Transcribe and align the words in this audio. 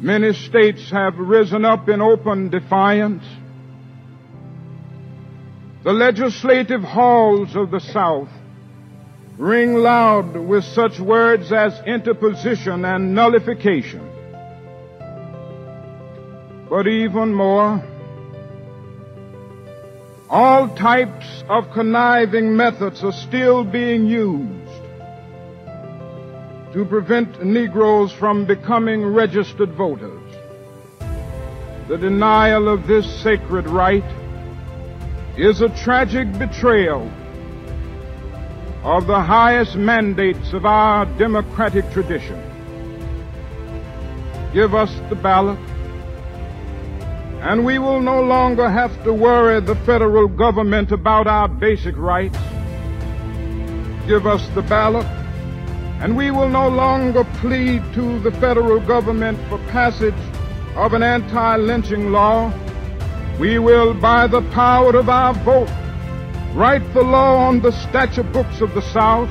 Many 0.00 0.32
states 0.32 0.90
have 0.90 1.18
risen 1.18 1.66
up 1.66 1.86
in 1.90 2.00
open 2.00 2.48
defiance. 2.48 3.22
The 5.84 5.92
legislative 5.92 6.82
halls 6.82 7.54
of 7.54 7.70
the 7.70 7.80
South 7.80 8.30
ring 9.36 9.74
loud 9.74 10.36
with 10.36 10.64
such 10.64 10.98
words 10.98 11.52
as 11.52 11.78
interposition 11.86 12.86
and 12.86 13.14
nullification. 13.14 14.06
But 16.70 16.86
even 16.86 17.34
more, 17.34 17.82
all 20.30 20.74
types 20.76 21.44
of 21.46 21.72
conniving 21.72 22.56
methods 22.56 23.04
are 23.04 23.12
still 23.12 23.64
being 23.64 24.06
used 24.06 24.69
to 26.72 26.84
prevent 26.84 27.44
Negroes 27.44 28.12
from 28.12 28.44
becoming 28.44 29.04
registered 29.04 29.72
voters. 29.72 30.22
The 31.88 31.98
denial 31.98 32.68
of 32.68 32.86
this 32.86 33.06
sacred 33.22 33.66
right 33.66 34.04
is 35.36 35.60
a 35.62 35.68
tragic 35.70 36.32
betrayal 36.38 37.10
of 38.84 39.06
the 39.08 39.20
highest 39.20 39.74
mandates 39.74 40.52
of 40.52 40.64
our 40.64 41.06
democratic 41.18 41.90
tradition. 41.90 42.40
Give 44.54 44.74
us 44.74 44.94
the 45.08 45.16
ballot, 45.16 45.58
and 47.42 47.64
we 47.64 47.78
will 47.80 48.00
no 48.00 48.22
longer 48.22 48.70
have 48.70 49.02
to 49.04 49.12
worry 49.12 49.60
the 49.60 49.74
federal 49.86 50.28
government 50.28 50.92
about 50.92 51.26
our 51.26 51.48
basic 51.48 51.96
rights. 51.96 52.38
Give 54.06 54.26
us 54.26 54.48
the 54.54 54.62
ballot, 54.62 55.06
and 56.00 56.16
we 56.16 56.30
will 56.30 56.48
no 56.48 56.66
longer 56.66 57.24
plead 57.40 57.82
to 57.92 58.18
the 58.20 58.30
federal 58.32 58.80
government 58.80 59.38
for 59.48 59.58
passage 59.68 60.14
of 60.74 60.94
an 60.94 61.02
anti-lynching 61.02 62.10
law. 62.10 62.50
We 63.38 63.58
will, 63.58 63.92
by 63.92 64.26
the 64.26 64.40
power 64.50 64.96
of 64.96 65.10
our 65.10 65.34
vote, 65.34 65.68
write 66.54 66.94
the 66.94 67.02
law 67.02 67.36
on 67.36 67.60
the 67.60 67.70
statute 67.70 68.32
books 68.32 68.62
of 68.62 68.72
the 68.72 68.80
South 68.80 69.28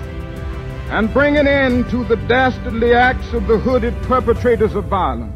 and 0.91 1.11
bring 1.11 1.38
an 1.38 1.47
end 1.47 1.89
to 1.89 2.03
the 2.03 2.17
dastardly 2.27 2.93
acts 2.93 3.33
of 3.33 3.47
the 3.47 3.58
hooded 3.58 3.95
perpetrators 4.03 4.75
of 4.75 4.86
violence. 4.86 5.36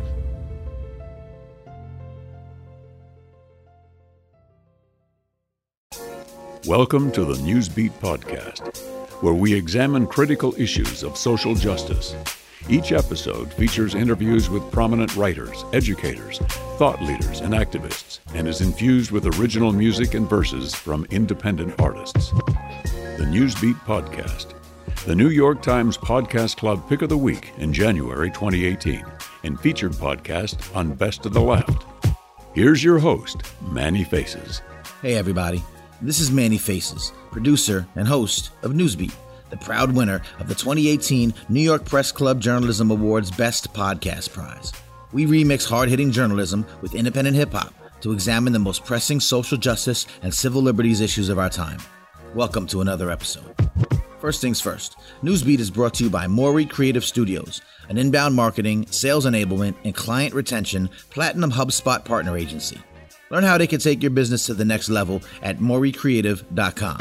Welcome 6.67 7.11
to 7.11 7.25
the 7.25 7.35
Newsbeat 7.35 7.91
Podcast, 7.99 8.71
where 9.23 9.33
we 9.33 9.53
examine 9.53 10.05
critical 10.05 10.53
issues 10.57 11.01
of 11.01 11.15
social 11.15 11.55
justice. 11.55 12.13
Each 12.67 12.91
episode 12.91 13.53
features 13.53 13.95
interviews 13.95 14.49
with 14.49 14.69
prominent 14.69 15.15
writers, 15.15 15.63
educators, 15.71 16.39
thought 16.77 17.01
leaders, 17.01 17.39
and 17.39 17.53
activists, 17.53 18.19
and 18.35 18.49
is 18.49 18.59
infused 18.59 19.11
with 19.11 19.39
original 19.39 19.71
music 19.71 20.13
and 20.13 20.29
verses 20.29 20.75
from 20.75 21.05
independent 21.09 21.79
artists. 21.79 22.31
The 23.17 23.25
Newsbeat 23.25 23.79
Podcast, 23.85 24.55
the 25.05 25.15
New 25.15 25.29
York 25.29 25.61
Times 25.61 25.97
Podcast 25.97 26.57
Club 26.57 26.87
Pick 26.89 27.01
of 27.01 27.07
the 27.07 27.17
Week 27.17 27.53
in 27.59 27.71
January 27.71 28.29
2018, 28.29 29.05
and 29.43 29.57
featured 29.57 29.93
podcast 29.93 30.75
on 30.75 30.95
Best 30.95 31.25
of 31.25 31.31
the 31.31 31.41
Left. 31.41 31.85
Here's 32.53 32.83
your 32.83 32.99
host, 32.99 33.43
Manny 33.71 34.03
Faces. 34.03 34.61
Hey, 35.01 35.15
everybody. 35.15 35.63
This 36.03 36.19
is 36.19 36.31
Manny 36.31 36.57
Faces, 36.57 37.13
producer 37.31 37.87
and 37.95 38.05
host 38.05 38.49
of 38.61 38.73
Newsbeat, 38.73 39.13
the 39.49 39.55
proud 39.55 39.95
winner 39.95 40.21
of 40.37 40.49
the 40.49 40.53
2018 40.53 41.33
New 41.47 41.61
York 41.61 41.85
Press 41.85 42.11
Club 42.11 42.41
Journalism 42.41 42.91
Awards 42.91 43.31
Best 43.31 43.73
Podcast 43.73 44.33
Prize. 44.33 44.73
We 45.13 45.25
remix 45.25 45.65
hard 45.65 45.87
hitting 45.87 46.11
journalism 46.11 46.65
with 46.81 46.93
independent 46.93 47.37
hip 47.37 47.53
hop 47.53 47.73
to 48.01 48.11
examine 48.11 48.51
the 48.51 48.59
most 48.59 48.83
pressing 48.83 49.21
social 49.21 49.57
justice 49.57 50.05
and 50.23 50.33
civil 50.33 50.61
liberties 50.61 50.99
issues 50.99 51.29
of 51.29 51.39
our 51.39 51.49
time. 51.49 51.79
Welcome 52.35 52.67
to 52.67 52.81
another 52.81 53.09
episode. 53.09 53.55
First 54.19 54.41
things 54.41 54.59
first, 54.59 54.97
Newsbeat 55.23 55.59
is 55.59 55.71
brought 55.71 55.93
to 55.93 56.03
you 56.03 56.09
by 56.09 56.27
Morey 56.27 56.65
Creative 56.65 57.05
Studios, 57.05 57.61
an 57.87 57.97
inbound 57.97 58.35
marketing, 58.35 58.87
sales 58.87 59.25
enablement, 59.25 59.75
and 59.85 59.95
client 59.95 60.33
retention 60.33 60.89
platinum 61.11 61.53
HubSpot 61.53 62.03
partner 62.03 62.35
agency. 62.35 62.81
Learn 63.33 63.43
how 63.45 63.57
they 63.57 63.65
can 63.65 63.79
take 63.79 64.03
your 64.03 64.11
business 64.11 64.45
to 64.45 64.53
the 64.53 64.63
next 64.63 64.89
level 64.89 65.23
at 65.41 65.57
moreycreative.com. 65.57 66.99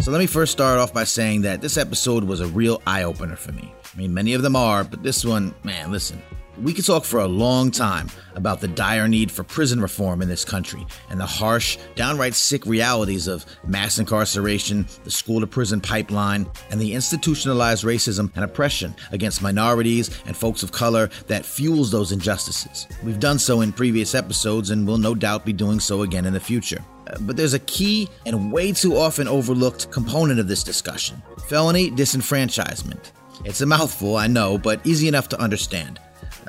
So 0.00 0.10
let 0.10 0.18
me 0.18 0.26
first 0.26 0.50
start 0.50 0.80
off 0.80 0.92
by 0.92 1.04
saying 1.04 1.42
that 1.42 1.60
this 1.60 1.76
episode 1.76 2.24
was 2.24 2.40
a 2.40 2.48
real 2.48 2.82
eye 2.84 3.04
opener 3.04 3.36
for 3.36 3.52
me. 3.52 3.72
I 3.84 3.96
mean, 3.96 4.12
many 4.12 4.34
of 4.34 4.42
them 4.42 4.56
are, 4.56 4.82
but 4.82 5.04
this 5.04 5.24
one, 5.24 5.54
man, 5.62 5.92
listen. 5.92 6.20
We 6.58 6.74
could 6.74 6.84
talk 6.84 7.04
for 7.04 7.20
a 7.20 7.26
long 7.26 7.70
time 7.70 8.08
about 8.34 8.60
the 8.60 8.68
dire 8.68 9.08
need 9.08 9.30
for 9.30 9.42
prison 9.42 9.80
reform 9.80 10.20
in 10.20 10.28
this 10.28 10.44
country 10.44 10.86
and 11.08 11.18
the 11.18 11.26
harsh, 11.26 11.78
downright 11.94 12.34
sick 12.34 12.66
realities 12.66 13.26
of 13.26 13.46
mass 13.66 13.98
incarceration, 13.98 14.86
the 15.04 15.10
school 15.10 15.40
to 15.40 15.46
prison 15.46 15.80
pipeline, 15.80 16.46
and 16.70 16.78
the 16.78 16.92
institutionalized 16.92 17.84
racism 17.84 18.30
and 18.34 18.44
oppression 18.44 18.94
against 19.12 19.40
minorities 19.40 20.10
and 20.26 20.36
folks 20.36 20.62
of 20.62 20.72
color 20.72 21.08
that 21.26 21.46
fuels 21.46 21.90
those 21.90 22.12
injustices. 22.12 22.86
We've 23.02 23.20
done 23.20 23.38
so 23.38 23.62
in 23.62 23.72
previous 23.72 24.14
episodes 24.14 24.70
and 24.70 24.86
will 24.86 24.98
no 24.98 25.14
doubt 25.14 25.46
be 25.46 25.54
doing 25.54 25.80
so 25.80 26.02
again 26.02 26.26
in 26.26 26.34
the 26.34 26.40
future. 26.40 26.84
Uh, 27.06 27.18
But 27.20 27.36
there's 27.36 27.54
a 27.54 27.60
key 27.60 28.10
and 28.26 28.52
way 28.52 28.72
too 28.72 28.96
often 28.96 29.26
overlooked 29.26 29.90
component 29.90 30.38
of 30.38 30.48
this 30.48 30.62
discussion 30.62 31.22
felony 31.46 31.90
disenfranchisement. 31.90 33.10
It's 33.44 33.60
a 33.62 33.66
mouthful, 33.66 34.16
I 34.16 34.26
know, 34.26 34.58
but 34.58 34.86
easy 34.86 35.08
enough 35.08 35.28
to 35.30 35.40
understand. 35.40 35.98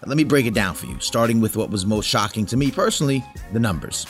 Let 0.06 0.18
me 0.18 0.24
break 0.24 0.46
it 0.46 0.54
down 0.54 0.76
for 0.76 0.86
you, 0.86 1.00
starting 1.00 1.40
with 1.40 1.56
what 1.56 1.70
was 1.70 1.86
most 1.86 2.08
shocking 2.08 2.46
to 2.48 2.58
me 2.58 2.72
personally 2.72 3.24
the 3.54 3.60
numbers. 3.60 4.06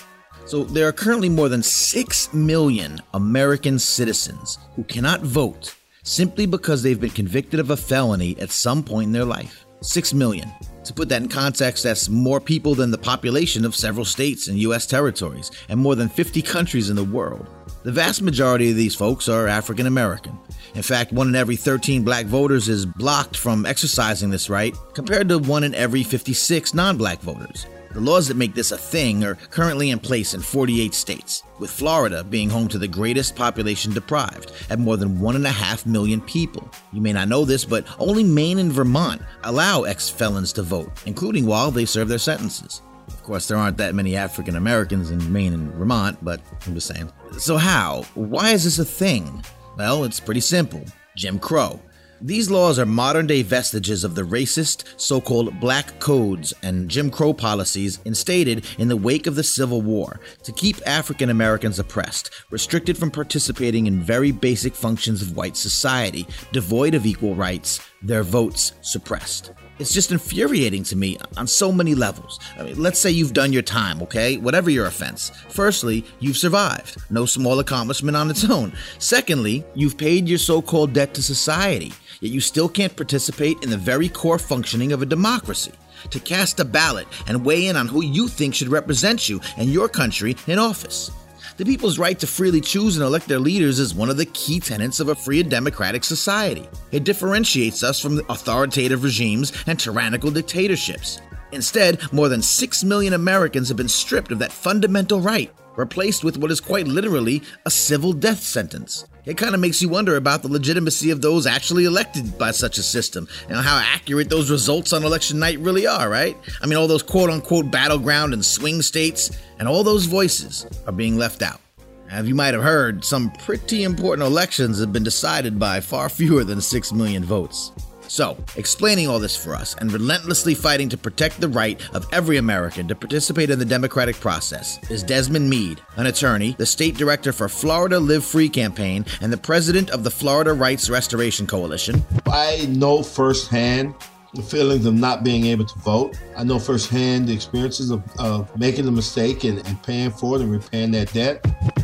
So, 0.45 0.63
there 0.63 0.87
are 0.87 0.91
currently 0.91 1.29
more 1.29 1.47
than 1.47 1.63
6 1.63 2.33
million 2.33 2.99
American 3.13 3.79
citizens 3.79 4.57
who 4.75 4.83
cannot 4.83 5.21
vote 5.21 5.75
simply 6.03 6.45
because 6.45 6.83
they've 6.83 6.99
been 6.99 7.11
convicted 7.11 7.59
of 7.59 7.69
a 7.69 7.77
felony 7.77 8.37
at 8.39 8.51
some 8.51 8.83
point 8.83 9.07
in 9.07 9.13
their 9.13 9.23
life. 9.23 9.65
6 9.81 10.13
million. 10.13 10.51
To 10.85 10.93
put 10.93 11.07
that 11.09 11.21
in 11.21 11.29
context, 11.29 11.83
that's 11.83 12.09
more 12.09 12.41
people 12.41 12.75
than 12.75 12.91
the 12.91 12.97
population 12.97 13.63
of 13.63 13.75
several 13.75 14.03
states 14.03 14.47
and 14.47 14.59
U.S. 14.59 14.85
territories, 14.85 15.49
and 15.69 15.79
more 15.79 15.95
than 15.95 16.09
50 16.09 16.41
countries 16.41 16.89
in 16.89 16.95
the 16.95 17.03
world. 17.03 17.47
The 17.83 17.91
vast 17.91 18.21
majority 18.21 18.69
of 18.69 18.77
these 18.77 18.95
folks 18.95 19.27
are 19.27 19.45
African 19.45 19.87
American. 19.87 20.39
In 20.73 20.83
fact, 20.83 21.11
one 21.11 21.27
in 21.27 21.35
every 21.35 21.57
13 21.57 22.03
black 22.03 22.25
voters 22.25 22.69
is 22.69 22.85
blocked 22.85 23.35
from 23.35 23.65
exercising 23.65 24.29
this 24.29 24.49
right, 24.49 24.73
compared 24.93 25.27
to 25.27 25.37
one 25.37 25.65
in 25.65 25.75
every 25.75 26.01
56 26.01 26.73
non 26.73 26.97
black 26.97 27.19
voters. 27.19 27.65
The 27.91 27.99
laws 27.99 28.29
that 28.29 28.37
make 28.37 28.53
this 28.53 28.71
a 28.71 28.77
thing 28.77 29.25
are 29.25 29.35
currently 29.35 29.89
in 29.89 29.99
place 29.99 30.33
in 30.33 30.39
48 30.39 30.93
states, 30.93 31.43
with 31.59 31.69
Florida 31.69 32.23
being 32.23 32.49
home 32.49 32.69
to 32.69 32.77
the 32.77 32.87
greatest 32.87 33.35
population 33.35 33.93
deprived, 33.93 34.53
at 34.69 34.79
more 34.79 34.95
than 34.95 35.17
1.5 35.17 35.85
million 35.85 36.21
people. 36.21 36.71
You 36.93 37.01
may 37.01 37.11
not 37.11 37.27
know 37.27 37.43
this, 37.43 37.65
but 37.65 37.85
only 37.99 38.23
Maine 38.23 38.59
and 38.59 38.71
Vermont 38.71 39.21
allow 39.43 39.83
ex 39.83 40.09
felons 40.09 40.53
to 40.53 40.63
vote, 40.63 40.89
including 41.05 41.45
while 41.45 41.69
they 41.69 41.83
serve 41.83 42.07
their 42.07 42.17
sentences. 42.17 42.81
Of 43.07 43.23
course, 43.23 43.47
there 43.47 43.57
aren't 43.57 43.77
that 43.77 43.95
many 43.95 44.15
African 44.15 44.55
Americans 44.55 45.11
in 45.11 45.31
Maine 45.31 45.53
and 45.53 45.73
Vermont, 45.73 46.17
but 46.21 46.41
I'm 46.65 46.73
just 46.73 46.87
saying. 46.87 47.11
So, 47.37 47.57
how? 47.57 48.03
Why 48.15 48.51
is 48.51 48.63
this 48.63 48.79
a 48.79 48.85
thing? 48.85 49.43
Well, 49.77 50.03
it's 50.03 50.19
pretty 50.19 50.41
simple 50.41 50.83
Jim 51.15 51.39
Crow. 51.39 51.79
These 52.25 52.49
laws 52.49 52.79
are 52.79 52.85
modern 52.85 53.27
day 53.27 53.41
vestiges 53.41 54.05
of 54.05 54.15
the 54.15 54.21
racist, 54.21 54.85
so 54.95 55.19
called 55.19 55.59
black 55.59 55.99
codes 55.99 56.53
and 56.63 56.87
Jim 56.87 57.11
Crow 57.11 57.33
policies 57.33 57.99
instated 58.05 58.65
in 58.77 58.87
the 58.87 58.95
wake 58.95 59.27
of 59.27 59.35
the 59.35 59.43
Civil 59.43 59.81
War 59.81 60.21
to 60.43 60.53
keep 60.53 60.77
African 60.87 61.29
Americans 61.29 61.79
oppressed, 61.79 62.29
restricted 62.49 62.97
from 62.97 63.11
participating 63.11 63.87
in 63.87 63.99
very 63.99 64.31
basic 64.31 64.73
functions 64.73 65.21
of 65.21 65.35
white 65.35 65.57
society, 65.57 66.25
devoid 66.53 66.95
of 66.95 67.05
equal 67.05 67.35
rights, 67.35 67.81
their 68.01 68.23
votes 68.23 68.71
suppressed. 68.79 69.51
It's 69.79 69.93
just 69.93 70.11
infuriating 70.11 70.83
to 70.83 70.95
me 70.95 71.17
on 71.35 71.47
so 71.47 71.71
many 71.71 71.95
levels. 71.95 72.39
I 72.59 72.63
mean, 72.63 72.81
let's 72.81 72.99
say 72.99 73.09
you've 73.09 73.33
done 73.33 73.51
your 73.51 73.63
time, 73.63 74.03
okay? 74.03 74.37
Whatever 74.37 74.69
your 74.69 74.85
offense. 74.85 75.31
Firstly, 75.49 76.05
you've 76.19 76.37
survived. 76.37 76.97
No 77.09 77.25
small 77.25 77.59
accomplishment 77.59 78.15
on 78.15 78.29
its 78.29 78.47
own. 78.47 78.73
Secondly, 78.99 79.65
you've 79.73 79.97
paid 79.97 80.27
your 80.27 80.37
so 80.37 80.61
called 80.61 80.93
debt 80.93 81.15
to 81.15 81.23
society, 81.23 81.91
yet 82.21 82.31
you 82.31 82.39
still 82.39 82.69
can't 82.69 82.95
participate 82.95 83.57
in 83.63 83.71
the 83.71 83.77
very 83.77 84.09
core 84.09 84.37
functioning 84.37 84.91
of 84.91 85.01
a 85.01 85.07
democracy. 85.07 85.71
To 86.11 86.19
cast 86.19 86.59
a 86.59 86.65
ballot 86.65 87.07
and 87.27 87.43
weigh 87.43 87.67
in 87.67 87.75
on 87.75 87.87
who 87.87 88.03
you 88.03 88.27
think 88.27 88.53
should 88.53 88.67
represent 88.67 89.27
you 89.27 89.41
and 89.57 89.69
your 89.73 89.89
country 89.89 90.35
in 90.47 90.59
office. 90.59 91.09
The 91.55 91.65
people's 91.65 91.99
right 91.99 92.17
to 92.17 92.25
freely 92.25 92.61
choose 92.61 92.97
and 92.97 93.05
elect 93.05 93.27
their 93.27 93.37
leaders 93.39 93.77
is 93.77 93.93
one 93.93 94.09
of 94.09 94.17
the 94.17 94.25
key 94.25 94.59
tenets 94.59 94.99
of 94.99 95.09
a 95.09 95.15
free 95.15 95.39
and 95.41 95.51
democratic 95.51 96.03
society. 96.03 96.67
It 96.91 97.03
differentiates 97.03 97.83
us 97.83 97.99
from 97.99 98.19
authoritative 98.27 99.03
regimes 99.03 99.53
and 99.67 99.79
tyrannical 99.79 100.31
dictatorships. 100.31 101.21
Instead, 101.51 102.11
more 102.11 102.27
than 102.27 102.41
6 102.41 102.83
million 102.83 103.13
Americans 103.13 103.67
have 103.67 103.77
been 103.77 103.87
stripped 103.87 104.31
of 104.31 104.39
that 104.39 104.51
fundamental 104.51 105.21
right, 105.21 105.53
replaced 105.75 106.23
with 106.23 106.37
what 106.37 106.49
is 106.49 106.59
quite 106.59 106.87
literally 106.87 107.43
a 107.67 107.69
civil 107.69 108.13
death 108.13 108.41
sentence. 108.41 109.05
It 109.25 109.37
kind 109.37 109.55
of 109.55 109.61
makes 109.61 109.81
you 109.81 109.87
wonder 109.87 110.17
about 110.17 110.41
the 110.41 110.49
legitimacy 110.49 111.09
of 111.09 111.21
those 111.21 111.47
actually 111.47 111.85
elected 111.85 112.37
by 112.37 112.51
such 112.51 112.77
a 112.77 112.83
system 112.83 113.27
and 113.47 113.57
how 113.57 113.77
accurate 113.77 114.29
those 114.29 114.51
results 114.51 114.91
on 114.91 115.05
election 115.05 115.39
night 115.39 115.59
really 115.59 115.87
are, 115.87 116.09
right? 116.09 116.35
I 116.61 116.65
mean, 116.65 116.77
all 116.77 116.87
those 116.87 117.03
quote 117.03 117.29
unquote 117.29 117.71
battleground 117.71 118.33
and 118.33 118.43
swing 118.43 118.81
states 118.81 119.31
and 119.59 119.67
all 119.67 119.83
those 119.83 120.07
voices 120.07 120.67
are 120.85 120.91
being 120.91 121.17
left 121.17 121.41
out. 121.41 121.61
As 122.09 122.27
you 122.27 122.35
might 122.35 122.53
have 122.53 122.63
heard, 122.63 123.05
some 123.05 123.31
pretty 123.31 123.83
important 123.83 124.27
elections 124.27 124.79
have 124.79 124.91
been 124.91 125.03
decided 125.03 125.57
by 125.57 125.79
far 125.79 126.09
fewer 126.09 126.43
than 126.43 126.59
6 126.59 126.91
million 126.91 127.23
votes. 127.23 127.71
So, 128.13 128.37
explaining 128.57 129.07
all 129.09 129.17
this 129.17 129.35
for 129.35 129.55
us 129.55 129.73
and 129.79 129.91
relentlessly 129.91 130.53
fighting 130.53 130.87
to 130.89 130.97
protect 130.97 131.41
the 131.41 131.47
right 131.47 131.81
of 131.95 132.05
every 132.11 132.37
American 132.37 132.87
to 132.89 132.93
participate 132.93 133.49
in 133.49 133.57
the 133.57 133.65
democratic 133.65 134.15
process 134.17 134.77
is 134.91 135.01
Desmond 135.01 135.49
Meade, 135.49 135.81
an 135.95 136.05
attorney, 136.05 136.53
the 136.59 136.65
state 136.67 136.95
director 136.95 137.33
for 137.33 137.49
Florida 137.49 137.99
Live 137.99 138.23
Free 138.23 138.49
campaign, 138.49 139.03
and 139.21 139.33
the 139.33 139.37
president 139.37 139.89
of 139.89 140.03
the 140.03 140.11
Florida 140.11 140.53
Rights 140.53 140.91
Restoration 140.91 141.47
Coalition. 141.47 142.05
I 142.27 142.67
know 142.69 143.01
firsthand 143.01 143.95
the 144.35 144.43
feelings 144.43 144.85
of 144.85 144.93
not 144.93 145.23
being 145.23 145.47
able 145.47 145.65
to 145.65 145.79
vote. 145.79 146.15
I 146.37 146.43
know 146.43 146.59
firsthand 146.59 147.27
the 147.27 147.33
experiences 147.33 147.89
of, 147.89 148.03
of 148.19 148.55
making 148.59 148.87
a 148.87 148.91
mistake 148.91 149.43
and, 149.43 149.57
and 149.67 149.81
paying 149.81 150.11
for 150.11 150.35
it 150.35 150.43
and 150.43 150.51
repaying 150.51 150.91
that 150.91 151.11
debt. 151.13 151.43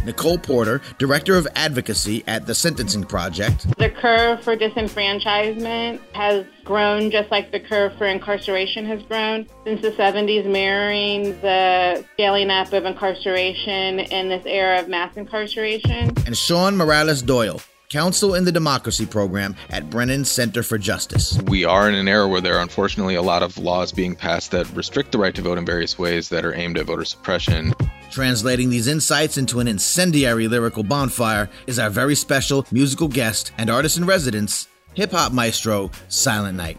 Nicole 0.10 0.40
Porter, 0.40 0.82
Director 0.98 1.36
of 1.36 1.48
Advocacy 1.56 2.24
at 2.26 2.48
the 2.48 2.56
Sentencing 2.56 3.04
Project. 3.04 3.68
The 3.78 3.92
curve 3.92 4.44
for 4.44 4.58
disenfranchisement 4.58 6.00
has 6.14 6.48
grown 6.66 7.12
just 7.12 7.30
like 7.30 7.52
the 7.52 7.60
curve 7.60 7.96
for 7.96 8.08
incarceration 8.08 8.88
has 8.88 9.04
grown 9.04 9.46
since 9.66 9.84
the 9.84 9.92
70s, 9.92 10.48
mirroring 10.48 11.40
the 11.42 12.04
scaling 12.14 12.50
up 12.50 12.74
of 12.74 12.86
incarceration 12.86 14.00
in 14.00 14.30
this 14.30 14.44
era 14.48 14.80
of 14.80 14.90
mass 14.90 15.16
incarceration. 15.16 16.12
And 16.26 16.36
Sean 16.36 16.76
Morales 16.76 17.22
Doyle, 17.22 17.62
Counsel 17.90 18.34
in 18.34 18.46
the 18.46 18.52
Democracy 18.52 19.06
Program 19.06 19.56
at 19.70 19.92
Brennan 19.92 20.26
Center 20.26 20.64
for 20.64 20.80
Justice. 20.80 21.40
We 21.44 21.66
are 21.66 21.88
in 21.88 21.94
an 21.94 22.08
era 22.08 22.28
where 22.28 22.42
there 22.42 22.58
are 22.58 22.62
unfortunately 22.62 23.14
a 23.14 23.22
lot 23.22 23.44
of 23.44 23.58
laws 23.60 23.92
being 23.92 24.16
passed 24.16 24.50
that 24.52 24.68
restrict 24.76 25.12
the 25.12 25.20
right 25.20 25.36
to 25.36 25.42
vote 25.44 25.60
in 25.60 25.66
various 25.66 26.00
ways 26.00 26.30
that 26.30 26.46
are 26.46 26.56
aimed 26.56 26.80
at 26.80 26.88
voter 26.88 27.06
suppression. 27.06 27.74
Translating 28.20 28.70
these 28.70 28.88
insights 28.88 29.38
into 29.38 29.62
an 29.62 29.68
incendiary 29.70 30.50
lyrical 30.50 30.84
bonfire 30.84 31.50
is 31.68 31.80
our 31.80 31.90
very 31.90 32.16
special 32.16 32.66
musical 32.70 33.08
guest 33.08 33.54
and 33.58 33.70
artist 33.70 33.96
in 33.96 34.06
residence, 34.06 34.68
hip 34.94 35.12
hop 35.12 35.32
maestro 35.32 35.90
Silent 36.10 36.58
Night. 36.58 36.78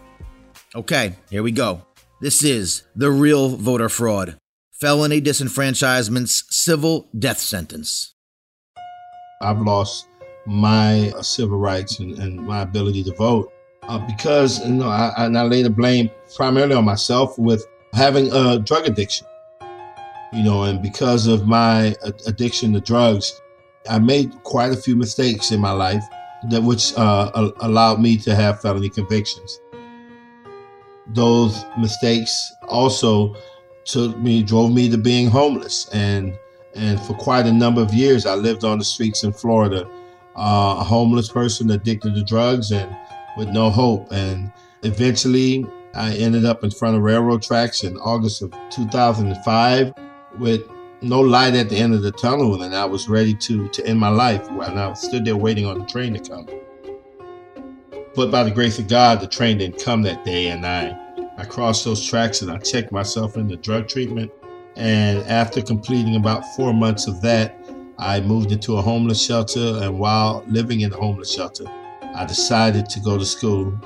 Okay, 0.74 1.14
here 1.30 1.42
we 1.42 1.50
go. 1.50 1.80
This 2.20 2.44
is 2.44 2.82
The 2.94 3.10
Real 3.10 3.56
Voter 3.56 3.88
Fraud 3.88 4.36
Felony 4.70 5.22
Disenfranchisement's 5.22 6.44
Civil 6.50 7.08
Death 7.18 7.38
Sentence. 7.38 8.14
I've 9.40 9.62
lost 9.62 10.08
my 10.44 11.10
civil 11.22 11.56
rights 11.56 12.00
and, 12.00 12.18
and, 12.18 12.46
my 12.46 12.60
ability 12.60 13.02
to 13.04 13.14
vote 13.14 13.50
uh, 13.84 13.98
because 14.06 14.62
you 14.62 14.74
know 14.74 14.90
I, 14.90 15.10
and 15.16 15.38
I 15.38 15.44
lay 15.44 15.62
the 15.62 15.70
blame 15.70 16.10
primarily 16.36 16.74
on 16.74 16.84
myself 16.84 17.38
with 17.38 17.66
having 17.94 18.30
a 18.30 18.58
drug 18.58 18.86
addiction 18.86 19.26
you 20.32 20.42
know 20.42 20.64
and 20.64 20.82
because 20.82 21.26
of 21.26 21.46
my 21.46 21.94
addiction 22.26 22.72
to 22.72 22.80
drugs 22.80 23.40
I 23.88 23.98
made 23.98 24.42
quite 24.42 24.72
a 24.72 24.76
few 24.76 24.96
mistakes 24.96 25.52
in 25.52 25.60
my 25.60 25.72
life 25.72 26.04
that 26.50 26.62
which 26.62 26.94
uh, 26.96 27.52
allowed 27.60 28.00
me 28.00 28.16
to 28.18 28.34
have 28.34 28.60
felony 28.60 28.88
convictions. 28.88 29.60
Those 31.08 31.64
mistakes 31.78 32.34
also 32.68 33.34
took 33.84 34.16
me 34.18 34.42
drove 34.42 34.72
me 34.72 34.88
to 34.90 34.98
being 34.98 35.28
homeless. 35.28 35.88
And 35.92 36.38
and 36.74 37.00
for 37.00 37.14
quite 37.14 37.46
a 37.46 37.52
number 37.52 37.80
of 37.80 37.92
years 37.92 38.26
I 38.26 38.34
lived 38.34 38.64
on 38.64 38.78
the 38.78 38.84
streets 38.84 39.24
in 39.24 39.32
Florida 39.32 39.88
uh, 40.36 40.76
a 40.78 40.84
homeless 40.84 41.28
person 41.28 41.70
addicted 41.70 42.14
to 42.14 42.22
drugs 42.22 42.70
and 42.70 42.94
with 43.36 43.48
no 43.48 43.70
hope. 43.70 44.10
And 44.12 44.52
eventually, 44.82 45.66
I 45.94 46.14
ended 46.14 46.44
up 46.44 46.62
in 46.62 46.70
front 46.70 46.96
of 46.96 47.02
railroad 47.02 47.42
tracks 47.42 47.82
in 47.82 47.96
August 47.98 48.42
of 48.42 48.54
2005 48.70 49.92
with 50.38 50.62
no 51.02 51.20
light 51.20 51.54
at 51.54 51.68
the 51.68 51.76
end 51.76 51.94
of 51.94 52.02
the 52.02 52.12
tunnel, 52.12 52.62
and 52.62 52.74
I 52.74 52.84
was 52.84 53.08
ready 53.08 53.34
to 53.34 53.68
to 53.68 53.86
end 53.86 53.98
my 53.98 54.08
life. 54.08 54.48
And 54.48 54.78
I 54.78 54.92
stood 54.94 55.24
there 55.24 55.36
waiting 55.36 55.66
on 55.66 55.78
the 55.78 55.86
train 55.86 56.14
to 56.14 56.20
come. 56.20 56.46
But 58.14 58.30
by 58.30 58.42
the 58.42 58.50
grace 58.50 58.78
of 58.78 58.88
God, 58.88 59.20
the 59.20 59.26
train 59.26 59.58
didn't 59.58 59.82
come 59.82 60.02
that 60.02 60.24
day, 60.24 60.48
and 60.48 60.66
I 60.66 60.98
I 61.38 61.44
crossed 61.44 61.84
those 61.84 62.04
tracks 62.04 62.42
and 62.42 62.50
I 62.50 62.58
checked 62.58 62.92
myself 62.92 63.36
into 63.36 63.56
drug 63.56 63.88
treatment. 63.88 64.30
And 64.76 65.18
after 65.20 65.62
completing 65.62 66.16
about 66.16 66.44
four 66.54 66.72
months 66.72 67.06
of 67.06 67.22
that, 67.22 67.58
I 67.98 68.20
moved 68.20 68.52
into 68.52 68.76
a 68.76 68.82
homeless 68.82 69.22
shelter, 69.22 69.78
and 69.82 69.98
while 69.98 70.44
living 70.46 70.80
in 70.80 70.92
a 70.92 70.96
homeless 70.96 71.32
shelter, 71.32 71.64
I 72.14 72.24
decided 72.24 72.88
to 72.90 73.00
go 73.00 73.18
to 73.18 73.24
school. 73.24 73.78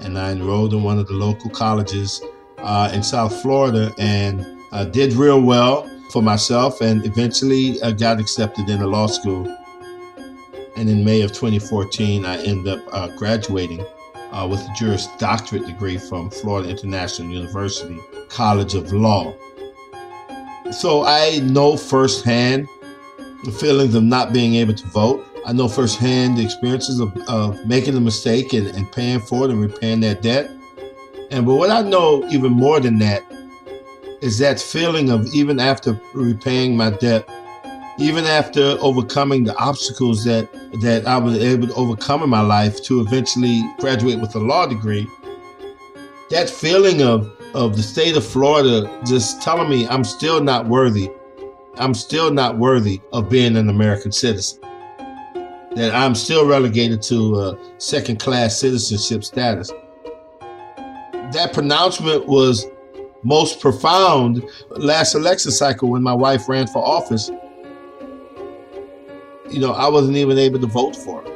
And 0.00 0.18
I 0.18 0.32
enrolled 0.32 0.74
in 0.74 0.82
one 0.82 0.98
of 0.98 1.06
the 1.06 1.14
local 1.14 1.50
colleges 1.50 2.20
uh, 2.58 2.90
in 2.92 3.02
South 3.02 3.40
Florida 3.40 3.94
and 3.98 4.53
uh, 4.74 4.84
did 4.84 5.12
real 5.12 5.40
well 5.40 5.88
for 6.10 6.20
myself 6.20 6.80
and 6.80 7.06
eventually 7.06 7.80
uh, 7.80 7.92
got 7.92 8.20
accepted 8.20 8.68
into 8.68 8.86
law 8.86 9.06
school. 9.06 9.46
And 10.76 10.90
in 10.90 11.04
May 11.04 11.22
of 11.22 11.30
2014, 11.30 12.24
I 12.24 12.42
ended 12.44 12.78
up 12.78 12.84
uh, 12.92 13.08
graduating 13.16 13.86
uh, 14.32 14.48
with 14.50 14.60
a 14.60 14.74
Juris 14.76 15.06
Doctorate 15.18 15.64
degree 15.64 15.96
from 15.96 16.28
Florida 16.28 16.68
International 16.68 17.28
University 17.28 17.98
College 18.28 18.74
of 18.74 18.92
Law. 18.92 19.32
So 20.72 21.04
I 21.04 21.38
know 21.44 21.76
firsthand 21.76 22.66
the 23.44 23.52
feelings 23.52 23.94
of 23.94 24.02
not 24.02 24.32
being 24.32 24.56
able 24.56 24.74
to 24.74 24.86
vote. 24.88 25.24
I 25.46 25.52
know 25.52 25.68
firsthand 25.68 26.36
the 26.36 26.44
experiences 26.44 26.98
of, 26.98 27.16
of 27.28 27.64
making 27.64 27.96
a 27.96 28.00
mistake 28.00 28.52
and, 28.54 28.66
and 28.68 28.90
paying 28.90 29.20
for 29.20 29.44
it 29.44 29.50
and 29.52 29.60
repaying 29.60 30.00
that 30.00 30.22
debt. 30.22 30.50
And 31.30 31.46
but 31.46 31.54
what 31.54 31.70
I 31.70 31.82
know 31.82 32.26
even 32.30 32.52
more 32.52 32.80
than 32.80 32.98
that 32.98 33.22
is 34.24 34.38
that 34.38 34.58
feeling 34.58 35.10
of 35.10 35.32
even 35.34 35.60
after 35.60 36.00
repaying 36.14 36.76
my 36.76 36.90
debt, 36.90 37.28
even 37.98 38.24
after 38.24 38.76
overcoming 38.80 39.44
the 39.44 39.56
obstacles 39.56 40.24
that 40.24 40.48
that 40.80 41.06
I 41.06 41.18
was 41.18 41.38
able 41.38 41.68
to 41.68 41.74
overcome 41.74 42.22
in 42.22 42.30
my 42.30 42.40
life 42.40 42.82
to 42.84 43.00
eventually 43.00 43.62
graduate 43.78 44.20
with 44.20 44.34
a 44.34 44.40
law 44.40 44.66
degree, 44.66 45.06
that 46.30 46.50
feeling 46.50 47.02
of 47.02 47.30
of 47.54 47.76
the 47.76 47.82
state 47.82 48.16
of 48.16 48.26
Florida 48.26 48.90
just 49.06 49.42
telling 49.42 49.68
me 49.68 49.86
I'm 49.86 50.02
still 50.02 50.42
not 50.42 50.66
worthy 50.66 51.08
I'm 51.76 51.94
still 51.94 52.30
not 52.30 52.56
worthy 52.56 53.00
of 53.12 53.28
being 53.28 53.56
an 53.56 53.68
American 53.68 54.12
citizen. 54.12 54.60
That 55.74 55.90
I'm 55.92 56.14
still 56.14 56.46
relegated 56.46 57.02
to 57.02 57.36
uh, 57.36 57.56
second 57.78 58.20
class 58.20 58.58
citizenship 58.58 59.24
status. 59.24 59.72
That 61.32 61.50
pronouncement 61.52 62.26
was 62.26 62.66
most 63.24 63.60
profound 63.60 64.44
last 64.70 65.14
election 65.14 65.50
cycle 65.50 65.90
when 65.90 66.02
my 66.02 66.12
wife 66.12 66.48
ran 66.48 66.66
for 66.66 66.78
office. 66.84 67.30
You 69.50 69.60
know, 69.60 69.72
I 69.72 69.88
wasn't 69.88 70.16
even 70.16 70.38
able 70.38 70.60
to 70.60 70.66
vote 70.66 70.94
for 70.94 71.22
her. 71.22 71.34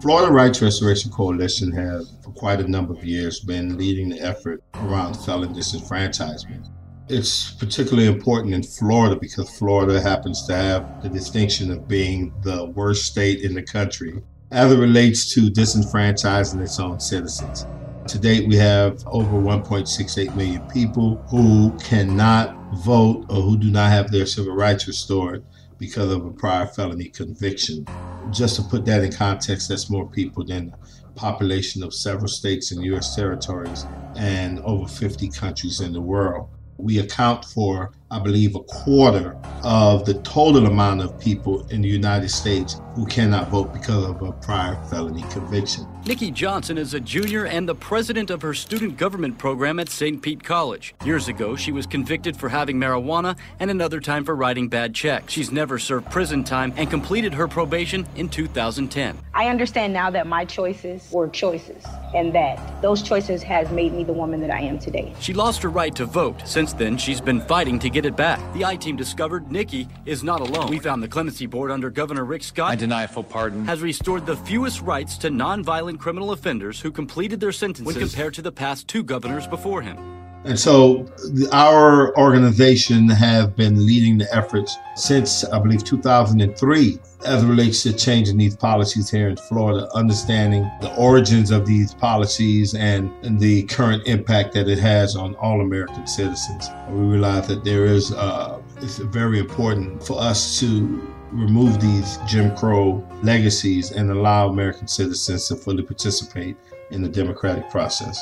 Florida 0.00 0.32
Rights 0.32 0.62
Restoration 0.62 1.10
Coalition 1.10 1.70
has, 1.72 2.16
for 2.22 2.30
quite 2.30 2.60
a 2.60 2.66
number 2.66 2.94
of 2.94 3.04
years, 3.04 3.40
been 3.40 3.76
leading 3.76 4.08
the 4.08 4.20
effort 4.20 4.62
around 4.76 5.14
felon 5.14 5.52
disenfranchisement. 5.52 6.70
It's 7.08 7.50
particularly 7.50 8.08
important 8.08 8.54
in 8.54 8.62
Florida 8.62 9.16
because 9.20 9.50
Florida 9.58 10.00
happens 10.00 10.46
to 10.46 10.54
have 10.54 11.02
the 11.02 11.08
distinction 11.08 11.70
of 11.70 11.86
being 11.86 12.32
the 12.42 12.66
worst 12.66 13.04
state 13.04 13.40
in 13.40 13.52
the 13.52 13.62
country 13.62 14.22
as 14.52 14.72
it 14.72 14.78
relates 14.78 15.34
to 15.34 15.50
disenfranchising 15.50 16.62
its 16.62 16.80
own 16.80 16.98
citizens. 16.98 17.66
To 18.10 18.18
date, 18.18 18.48
we 18.48 18.56
have 18.56 19.04
over 19.06 19.36
1.68 19.36 20.34
million 20.34 20.62
people 20.68 21.24
who 21.30 21.70
cannot 21.78 22.56
vote 22.78 23.24
or 23.28 23.40
who 23.40 23.56
do 23.56 23.70
not 23.70 23.88
have 23.90 24.10
their 24.10 24.26
civil 24.26 24.52
rights 24.52 24.88
restored 24.88 25.44
because 25.78 26.10
of 26.10 26.26
a 26.26 26.30
prior 26.32 26.66
felony 26.66 27.04
conviction. 27.04 27.86
Just 28.32 28.56
to 28.56 28.62
put 28.62 28.84
that 28.86 29.04
in 29.04 29.12
context, 29.12 29.68
that's 29.68 29.88
more 29.88 30.08
people 30.08 30.44
than 30.44 30.74
the 31.04 31.12
population 31.14 31.84
of 31.84 31.94
several 31.94 32.26
states 32.26 32.72
and 32.72 32.84
U.S. 32.86 33.14
territories 33.14 33.86
and 34.16 34.58
over 34.60 34.88
50 34.88 35.28
countries 35.28 35.80
in 35.80 35.92
the 35.92 36.00
world 36.00 36.48
we 36.80 36.98
account 36.98 37.44
for, 37.44 37.92
I 38.12 38.18
believe, 38.18 38.56
a 38.56 38.60
quarter 38.60 39.38
of 39.62 40.04
the 40.04 40.14
total 40.22 40.66
amount 40.66 41.00
of 41.00 41.20
people 41.20 41.64
in 41.68 41.80
the 41.80 41.88
United 41.88 42.28
States 42.30 42.80
who 42.96 43.06
cannot 43.06 43.50
vote 43.50 43.72
because 43.72 44.04
of 44.04 44.20
a 44.22 44.32
prior 44.32 44.74
felony 44.90 45.22
conviction. 45.30 45.86
Nikki 46.06 46.30
Johnson 46.32 46.76
is 46.76 46.94
a 46.94 46.98
junior 46.98 47.46
and 47.46 47.68
the 47.68 47.74
president 47.74 48.30
of 48.30 48.42
her 48.42 48.54
student 48.54 48.96
government 48.96 49.38
program 49.38 49.78
at 49.78 49.88
St. 49.88 50.20
Pete 50.20 50.42
College. 50.42 50.94
Years 51.04 51.28
ago, 51.28 51.54
she 51.54 51.70
was 51.70 51.86
convicted 51.86 52.36
for 52.36 52.48
having 52.48 52.78
marijuana 52.78 53.36
and 53.60 53.70
another 53.70 54.00
time 54.00 54.24
for 54.24 54.34
writing 54.34 54.68
bad 54.68 54.92
checks. 54.94 55.32
She's 55.32 55.52
never 55.52 55.78
served 55.78 56.10
prison 56.10 56.42
time 56.42 56.72
and 56.76 56.90
completed 56.90 57.34
her 57.34 57.46
probation 57.46 58.06
in 58.16 58.28
2010. 58.28 59.18
I 59.34 59.46
understand 59.46 59.92
now 59.92 60.10
that 60.10 60.26
my 60.26 60.44
choices 60.44 61.08
were 61.12 61.28
choices 61.28 61.84
and 62.14 62.34
that 62.34 62.82
those 62.82 63.02
choices 63.02 63.42
has 63.42 63.70
made 63.70 63.92
me 63.92 64.02
the 64.02 64.12
woman 64.12 64.40
that 64.40 64.50
I 64.50 64.62
am 64.62 64.78
today. 64.78 65.14
She 65.20 65.32
lost 65.32 65.62
her 65.62 65.68
right 65.68 65.94
to 65.94 66.06
vote. 66.06 66.42
Since 66.44 66.72
then, 66.72 66.96
she's 66.96 67.20
been 67.20 67.42
fighting 67.42 67.78
to 67.78 67.90
get 67.90 67.99
get 68.00 68.08
it 68.08 68.16
back. 68.16 68.40
The 68.54 68.64
I 68.64 68.76
team 68.76 68.96
discovered 68.96 69.50
Nikki 69.52 69.88
is 70.06 70.24
not 70.24 70.40
alone. 70.40 70.70
We 70.70 70.78
found 70.78 71.02
the 71.02 71.08
clemency 71.08 71.46
board 71.46 71.70
under 71.70 71.90
Governor 71.90 72.24
Rick 72.24 72.42
Scott. 72.42 72.70
I 72.70 72.74
deny 72.74 73.06
full 73.06 73.24
pardon. 73.24 73.66
Has 73.66 73.82
restored 73.82 74.26
the 74.26 74.36
fewest 74.36 74.80
rights 74.80 75.18
to 75.18 75.28
nonviolent 75.28 75.98
criminal 75.98 76.32
offenders 76.32 76.80
who 76.80 76.90
completed 76.90 77.40
their 77.40 77.52
sentences 77.52 77.94
when 77.94 78.02
compared 78.02 78.34
to 78.34 78.42
the 78.42 78.52
past 78.52 78.88
two 78.88 79.02
governors 79.02 79.46
before 79.46 79.82
him. 79.82 80.19
And 80.44 80.58
so 80.58 81.06
our 81.52 82.16
organization 82.16 83.08
have 83.10 83.54
been 83.54 83.84
leading 83.84 84.16
the 84.16 84.34
efforts 84.34 84.74
since, 84.96 85.44
I 85.44 85.58
believe, 85.58 85.84
2003 85.84 86.98
as 87.26 87.42
it 87.42 87.46
relates 87.46 87.82
to 87.82 87.92
changing 87.92 88.38
these 88.38 88.56
policies 88.56 89.10
here 89.10 89.28
in 89.28 89.36
Florida, 89.36 89.88
understanding 89.94 90.62
the 90.80 90.94
origins 90.96 91.50
of 91.50 91.66
these 91.66 91.92
policies 91.92 92.74
and, 92.74 93.12
and 93.22 93.38
the 93.38 93.64
current 93.64 94.06
impact 94.06 94.54
that 94.54 94.66
it 94.66 94.78
has 94.78 95.14
on 95.14 95.34
all 95.34 95.60
American 95.60 96.06
citizens. 96.06 96.68
We 96.88 97.00
realize 97.00 97.46
that 97.48 97.62
there 97.62 97.84
is, 97.84 98.12
uh, 98.12 98.62
it's 98.78 98.96
very 98.96 99.38
important 99.38 100.02
for 100.02 100.18
us 100.18 100.58
to 100.60 101.14
remove 101.32 101.80
these 101.80 102.18
Jim 102.26 102.56
Crow 102.56 103.06
legacies 103.22 103.92
and 103.92 104.10
allow 104.10 104.48
American 104.48 104.88
citizens 104.88 105.48
to 105.48 105.56
fully 105.56 105.82
participate 105.82 106.56
in 106.90 107.02
the 107.02 107.08
democratic 107.08 107.70
process. 107.70 108.18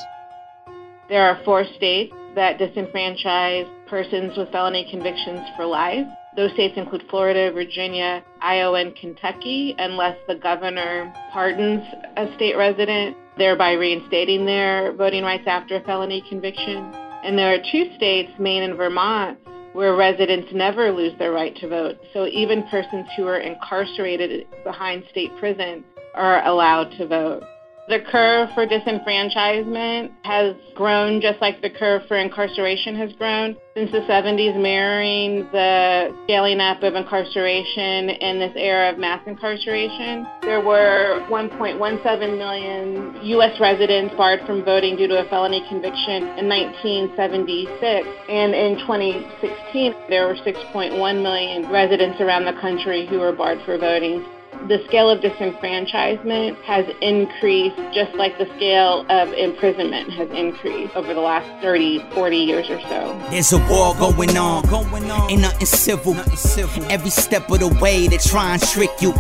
There 1.09 1.23
are 1.23 1.41
four 1.45 1.65
states 1.77 2.13
that 2.35 2.59
disenfranchise 2.59 3.69
persons 3.89 4.37
with 4.37 4.53
felony 4.53 4.87
convictions 4.91 5.41
for 5.57 5.65
life. 5.65 6.07
Those 6.37 6.53
states 6.53 6.75
include 6.77 7.05
Florida, 7.09 7.51
Virginia, 7.51 8.23
Iowa, 8.43 8.81
and 8.81 8.95
Kentucky, 8.95 9.75
unless 9.79 10.19
the 10.29 10.35
governor 10.35 11.13
pardons 11.33 11.83
a 12.17 12.33
state 12.37 12.57
resident, 12.57 13.17
thereby 13.39 13.73
reinstating 13.73 14.45
their 14.45 14.93
voting 14.93 15.25
rights 15.25 15.45
after 15.47 15.77
a 15.77 15.81
felony 15.85 16.23
conviction. 16.29 16.93
And 17.25 17.39
there 17.39 17.55
are 17.55 17.63
two 17.73 17.91
states, 17.97 18.31
Maine 18.39 18.63
and 18.65 18.77
Vermont, 18.77 19.39
where 19.73 19.97
residents 19.97 20.49
never 20.53 20.93
lose 20.93 21.17
their 21.19 21.33
right 21.33 21.57
to 21.57 21.69
vote. 21.69 21.97
So 22.13 22.27
even 22.27 22.65
persons 22.65 23.07
who 23.17 23.27
are 23.27 23.39
incarcerated 23.39 24.47
behind 24.63 25.05
state 25.11 25.31
prison 25.39 25.85
are 26.15 26.45
allowed 26.47 26.91
to 26.99 27.07
vote. 27.07 27.43
The 27.89 28.01
curve 28.01 28.51
for 28.55 28.67
disenfranchisement 28.67 30.13
has 30.25 30.55
grown 30.75 31.23
just 31.23 31.41
like 31.41 31.63
the 31.63 31.71
curve 31.71 32.03
for 32.07 32.19
incarceration 32.19 32.95
has 32.97 33.15
grown 33.15 33.57
since 33.75 33.91
the 33.93 34.01
70s, 34.01 34.61
mirroring 34.61 35.49
the 35.53 36.15
scaling 36.25 36.61
up 36.61 36.83
of 36.83 36.97
incarceration 36.97 38.11
in 38.11 38.39
this 38.41 38.53
era 38.57 38.93
of 38.93 38.99
mass 38.99 39.23
incarceration. 39.27 40.27
There 40.43 40.61
were 40.61 41.25
1.17 41.31 42.37
million 42.37 43.25
U.S. 43.25 43.59
residents 43.59 44.15
barred 44.17 44.41
from 44.45 44.67
voting 44.67 44.97
due 44.97 45.09
to 45.09 45.25
a 45.25 45.29
felony 45.31 45.65
conviction 45.71 46.29
in 46.37 46.47
1976, 46.47 48.07
and 48.29 48.55
in 48.55 48.79
2016, 48.81 49.95
there 50.11 50.27
were 50.27 50.35
6.1 50.35 51.23
million 51.23 51.73
residents 51.73 52.21
around 52.21 52.45
the 52.45 52.61
country 52.61 53.07
who 53.07 53.19
were 53.19 53.33
barred 53.33 53.63
for 53.65 53.79
voting 53.79 54.27
the 54.67 54.83
scale 54.87 55.09
of 55.09 55.21
disenfranchisement 55.21 56.61
has 56.63 56.87
increased 57.01 57.77
just 57.93 58.15
like 58.15 58.37
the 58.39 58.47
scale 58.57 59.07
of 59.09 59.33
imprisonment 59.35 60.11
has 60.11 60.29
increased 60.31 60.97
over 60.97 61.15
the 61.15 61.21
last 61.21 61.49
30, 61.63 62.01
40 62.13 62.37
years 62.37 62.69
or 62.69 62.81
so. 62.81 63.29
There's 63.31 63.53
a 63.53 63.59
war 63.69 63.95
going 63.95 64.37
on, 64.37 64.65
going 64.67 65.11
on. 65.11 65.31
ain't 65.31 65.43
nothing 65.43 65.67
civil. 65.67 66.15
nothing 66.15 66.37
civil. 66.37 66.85
Every 66.91 67.11
step 67.11 67.49
of 67.51 67.61
the 67.61 67.69
way 67.81 68.09
they 68.09 68.19
try 68.19 68.55
and 68.55 68.63
trick 68.63 68.91
you. 69.01 69.15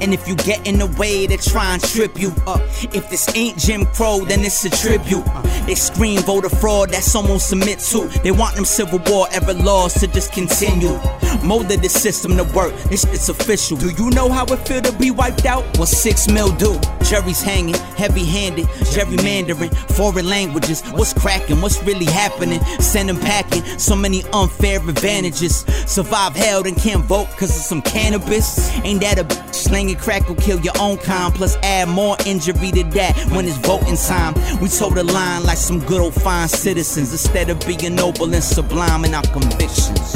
And 0.00 0.12
if 0.12 0.26
you 0.26 0.34
get 0.36 0.66
in 0.66 0.78
the 0.78 0.86
way, 0.98 1.26
they 1.26 1.36
try 1.36 1.74
and 1.74 1.82
trip 1.82 2.18
you 2.18 2.32
up. 2.46 2.60
If 2.92 3.08
this 3.10 3.34
ain't 3.36 3.58
Jim 3.58 3.86
Crow, 3.86 4.24
then 4.24 4.40
it's 4.40 4.64
a 4.64 4.70
tribute. 4.70 5.24
Uh, 5.26 5.42
they 5.66 5.74
scream 5.74 6.20
voter 6.22 6.48
fraud, 6.48 6.90
that's 6.90 7.14
almost 7.14 7.48
submit 7.48 7.78
to. 7.90 8.08
They 8.22 8.32
want 8.32 8.56
them 8.56 8.64
Civil 8.64 8.98
War 9.06 9.28
era 9.32 9.52
laws 9.52 9.94
to 10.00 10.06
just 10.08 10.32
continue. 10.32 10.98
Molded 11.44 11.80
the 11.82 11.88
system 11.88 12.36
to 12.36 12.44
work, 12.44 12.74
this 12.90 13.04
it's 13.04 13.28
official. 13.28 13.76
Do 13.76 13.90
you 13.90 14.10
know 14.10 14.28
how 14.28 14.44
it 14.44 14.56
feels? 14.66 14.79
To 14.80 14.92
be 14.92 15.10
wiped 15.10 15.46
out? 15.46 15.64
What 15.78 15.88
six 15.88 16.28
mil 16.28 16.50
do? 16.56 16.78
Jerry's 17.04 17.42
hanging, 17.42 17.74
heavy 17.96 18.24
handed, 18.24 18.66
gerrymandering, 18.94 19.74
foreign 19.96 20.28
languages. 20.28 20.82
What's 20.90 21.12
cracking? 21.12 21.60
What's 21.60 21.82
really 21.82 22.04
happening? 22.04 22.60
Send 22.78 23.08
them 23.08 23.18
packing, 23.18 23.64
so 23.78 23.96
many 23.96 24.22
unfair 24.32 24.78
advantages. 24.88 25.64
Survive 25.86 26.36
hell 26.36 26.66
and 26.66 26.76
can't 26.76 27.04
vote 27.04 27.28
cause 27.36 27.50
of 27.50 27.62
some 27.62 27.82
cannabis. 27.82 28.70
Ain't 28.84 29.00
that 29.00 29.18
a 29.18 29.24
bitch? 29.24 29.54
Slanging 29.54 29.96
crack 29.96 30.28
will 30.28 30.36
kill 30.36 30.60
your 30.60 30.74
own 30.80 30.98
kind, 30.98 31.34
plus 31.34 31.56
add 31.62 31.88
more 31.88 32.16
injury 32.26 32.70
to 32.72 32.84
that 32.84 33.16
when 33.32 33.44
it's 33.44 33.56
voting 33.58 33.96
time. 33.96 34.34
We 34.60 34.68
told 34.68 34.94
the 34.94 35.04
line 35.04 35.44
like 35.44 35.58
some 35.58 35.80
good 35.80 36.00
old 36.00 36.14
fine 36.14 36.48
citizens 36.48 37.12
instead 37.12 37.50
of 37.50 37.60
being 37.66 37.94
noble 37.94 38.32
and 38.32 38.42
sublime 38.42 39.04
in 39.04 39.14
our 39.14 39.22
convictions. 39.24 40.12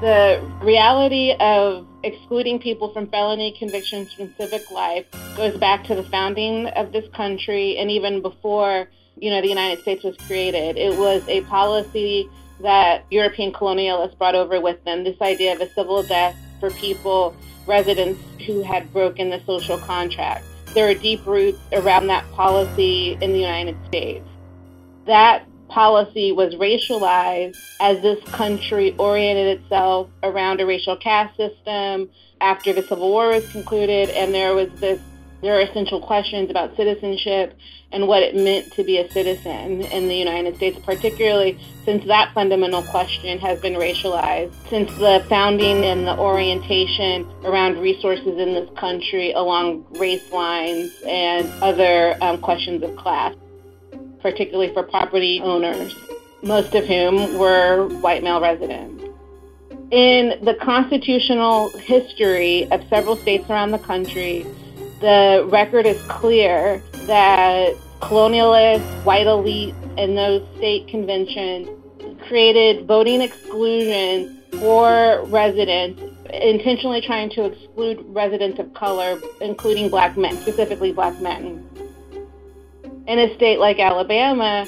The 0.00 0.42
reality 0.62 1.34
of 1.40 1.86
excluding 2.02 2.58
people 2.58 2.92
from 2.92 3.06
felony 3.08 3.54
convictions 3.58 4.12
from 4.12 4.34
civic 4.38 4.70
life 4.70 5.06
goes 5.36 5.56
back 5.58 5.84
to 5.84 5.94
the 5.94 6.02
founding 6.04 6.66
of 6.68 6.92
this 6.92 7.08
country 7.14 7.76
and 7.78 7.90
even 7.90 8.22
before, 8.22 8.88
you 9.16 9.30
know, 9.30 9.40
the 9.40 9.48
United 9.48 9.80
States 9.82 10.02
was 10.04 10.16
created. 10.26 10.76
It 10.76 10.98
was 10.98 11.26
a 11.28 11.42
policy 11.42 12.28
that 12.60 13.04
European 13.10 13.52
colonialists 13.52 14.16
brought 14.18 14.34
over 14.34 14.60
with 14.60 14.82
them, 14.84 15.04
this 15.04 15.20
idea 15.20 15.54
of 15.54 15.60
a 15.60 15.68
civil 15.70 16.02
death 16.02 16.36
for 16.58 16.70
people, 16.70 17.34
residents 17.66 18.20
who 18.46 18.62
had 18.62 18.92
broken 18.92 19.30
the 19.30 19.40
social 19.46 19.78
contract. 19.78 20.44
There 20.74 20.88
are 20.88 20.94
deep 20.94 21.26
roots 21.26 21.58
around 21.72 22.06
that 22.08 22.30
policy 22.32 23.18
in 23.20 23.32
the 23.32 23.38
United 23.38 23.76
States. 23.88 24.26
That 25.06 25.46
policy 25.70 26.32
was 26.32 26.54
racialized 26.54 27.56
as 27.80 28.02
this 28.02 28.22
country 28.24 28.94
oriented 28.98 29.60
itself 29.60 30.08
around 30.22 30.60
a 30.60 30.66
racial 30.66 30.96
caste 30.96 31.36
system 31.36 32.10
after 32.40 32.72
the 32.72 32.82
Civil 32.82 33.10
War 33.10 33.28
was 33.28 33.50
concluded, 33.50 34.10
and 34.10 34.34
there 34.34 34.54
was 34.54 34.68
this 34.80 35.00
there 35.42 35.56
are 35.56 35.60
essential 35.60 36.00
questions 36.00 36.50
about 36.50 36.76
citizenship 36.76 37.56
and 37.92 38.06
what 38.06 38.22
it 38.22 38.36
meant 38.36 38.72
to 38.74 38.84
be 38.84 38.98
a 38.98 39.10
citizen 39.10 39.80
in 39.80 40.06
the 40.06 40.14
United 40.14 40.54
States, 40.56 40.78
particularly 40.84 41.58
since 41.84 42.04
that 42.06 42.32
fundamental 42.34 42.82
question 42.82 43.38
has 43.38 43.58
been 43.60 43.72
racialized 43.72 44.52
since 44.68 44.92
the 44.98 45.24
founding 45.30 45.84
and 45.86 46.06
the 46.06 46.16
orientation 46.18 47.26
around 47.44 47.78
resources 47.78 48.38
in 48.38 48.52
this 48.52 48.68
country 48.76 49.32
along 49.32 49.84
race 49.98 50.30
lines 50.30 50.92
and 51.08 51.50
other 51.62 52.16
um, 52.20 52.38
questions 52.38 52.82
of 52.82 52.94
class 52.96 53.34
particularly 54.22 54.72
for 54.72 54.82
property 54.82 55.40
owners, 55.42 55.94
most 56.42 56.74
of 56.74 56.86
whom 56.86 57.38
were 57.38 57.88
white 58.00 58.22
male 58.22 58.40
residents. 58.40 59.04
In 59.90 60.38
the 60.44 60.54
constitutional 60.54 61.70
history 61.78 62.70
of 62.70 62.86
several 62.88 63.16
states 63.16 63.50
around 63.50 63.72
the 63.72 63.78
country, 63.78 64.46
the 65.00 65.48
record 65.50 65.86
is 65.86 66.00
clear 66.02 66.80
that 67.06 67.74
colonialists, 68.00 69.04
white 69.04 69.26
elites, 69.26 69.74
and 69.98 70.16
those 70.16 70.46
state 70.56 70.86
conventions 70.88 71.68
created 72.28 72.86
voting 72.86 73.20
exclusions 73.20 74.38
for 74.60 75.24
residents, 75.26 76.00
intentionally 76.32 77.00
trying 77.00 77.30
to 77.30 77.46
exclude 77.46 78.04
residents 78.08 78.60
of 78.60 78.72
color, 78.74 79.18
including 79.40 79.88
black 79.88 80.16
men, 80.16 80.36
specifically 80.36 80.92
black 80.92 81.20
men 81.20 81.68
in 83.10 83.18
a 83.18 83.34
state 83.34 83.58
like 83.58 83.80
Alabama, 83.80 84.64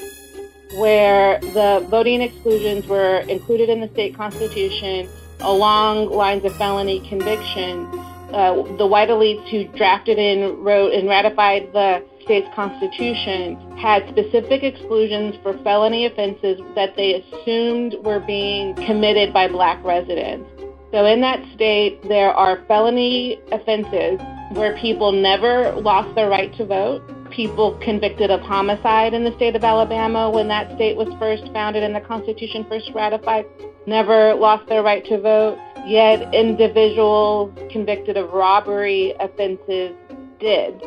where 0.75 1.39
the 1.39 1.87
voting 1.89 2.21
exclusions 2.21 2.85
were 2.87 3.19
included 3.29 3.69
in 3.69 3.79
the 3.79 3.87
state 3.93 4.17
constitution 4.17 5.07
along 5.39 6.09
lines 6.09 6.43
of 6.43 6.53
felony 6.57 6.99
conviction, 7.07 7.87
uh, 8.33 8.53
the 8.77 8.85
white 8.85 9.07
elites 9.07 9.47
who 9.49 9.65
drafted 9.77 10.19
and 10.19 10.59
wrote 10.59 10.93
and 10.93 11.07
ratified 11.07 11.71
the 11.71 12.03
state's 12.25 12.47
constitution 12.53 13.55
had 13.77 14.07
specific 14.09 14.61
exclusions 14.61 15.35
for 15.41 15.57
felony 15.63 16.05
offenses 16.05 16.59
that 16.75 16.97
they 16.97 17.23
assumed 17.23 17.95
were 18.03 18.19
being 18.19 18.75
committed 18.75 19.31
by 19.31 19.47
black 19.47 19.81
residents. 19.85 20.49
So 20.91 21.05
in 21.05 21.21
that 21.21 21.39
state, 21.53 22.01
there 22.09 22.33
are 22.33 22.61
felony 22.67 23.39
offenses 23.53 24.19
where 24.51 24.77
people 24.79 25.13
never 25.13 25.71
lost 25.75 26.13
their 26.15 26.29
right 26.29 26.53
to 26.57 26.65
vote 26.65 27.03
people 27.33 27.77
convicted 27.79 28.29
of 28.29 28.41
homicide 28.41 29.13
in 29.13 29.23
the 29.23 29.35
state 29.35 29.55
of 29.55 29.63
Alabama 29.63 30.29
when 30.29 30.47
that 30.47 30.73
state 30.75 30.95
was 30.95 31.07
first 31.19 31.51
founded 31.51 31.81
and 31.81 31.95
the 31.95 32.01
Constitution 32.01 32.65
first 32.69 32.91
ratified 32.93 33.45
never 33.87 34.35
lost 34.35 34.67
their 34.69 34.83
right 34.83 35.03
to 35.05 35.19
vote, 35.19 35.57
yet 35.85 36.33
individuals 36.33 37.51
convicted 37.71 38.17
of 38.17 38.31
robbery 38.31 39.13
offenses 39.19 39.95
did. 40.39 40.81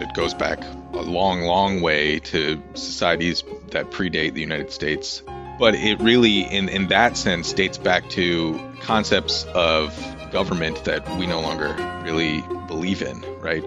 It 0.00 0.12
goes 0.14 0.34
back 0.34 0.62
a 0.92 1.02
long, 1.02 1.42
long 1.42 1.80
way 1.80 2.18
to 2.20 2.62
societies 2.74 3.42
that 3.70 3.90
predate 3.90 4.34
the 4.34 4.40
United 4.40 4.70
States. 4.70 5.22
But 5.58 5.74
it 5.76 6.00
really, 6.00 6.40
in, 6.40 6.68
in 6.68 6.88
that 6.88 7.16
sense, 7.16 7.52
dates 7.52 7.78
back 7.78 8.10
to 8.10 8.60
concepts 8.80 9.44
of 9.54 9.96
government 10.32 10.84
that 10.84 11.08
we 11.16 11.26
no 11.26 11.40
longer 11.40 11.74
really 12.02 12.42
believe 12.66 13.02
in, 13.02 13.20
right? 13.40 13.64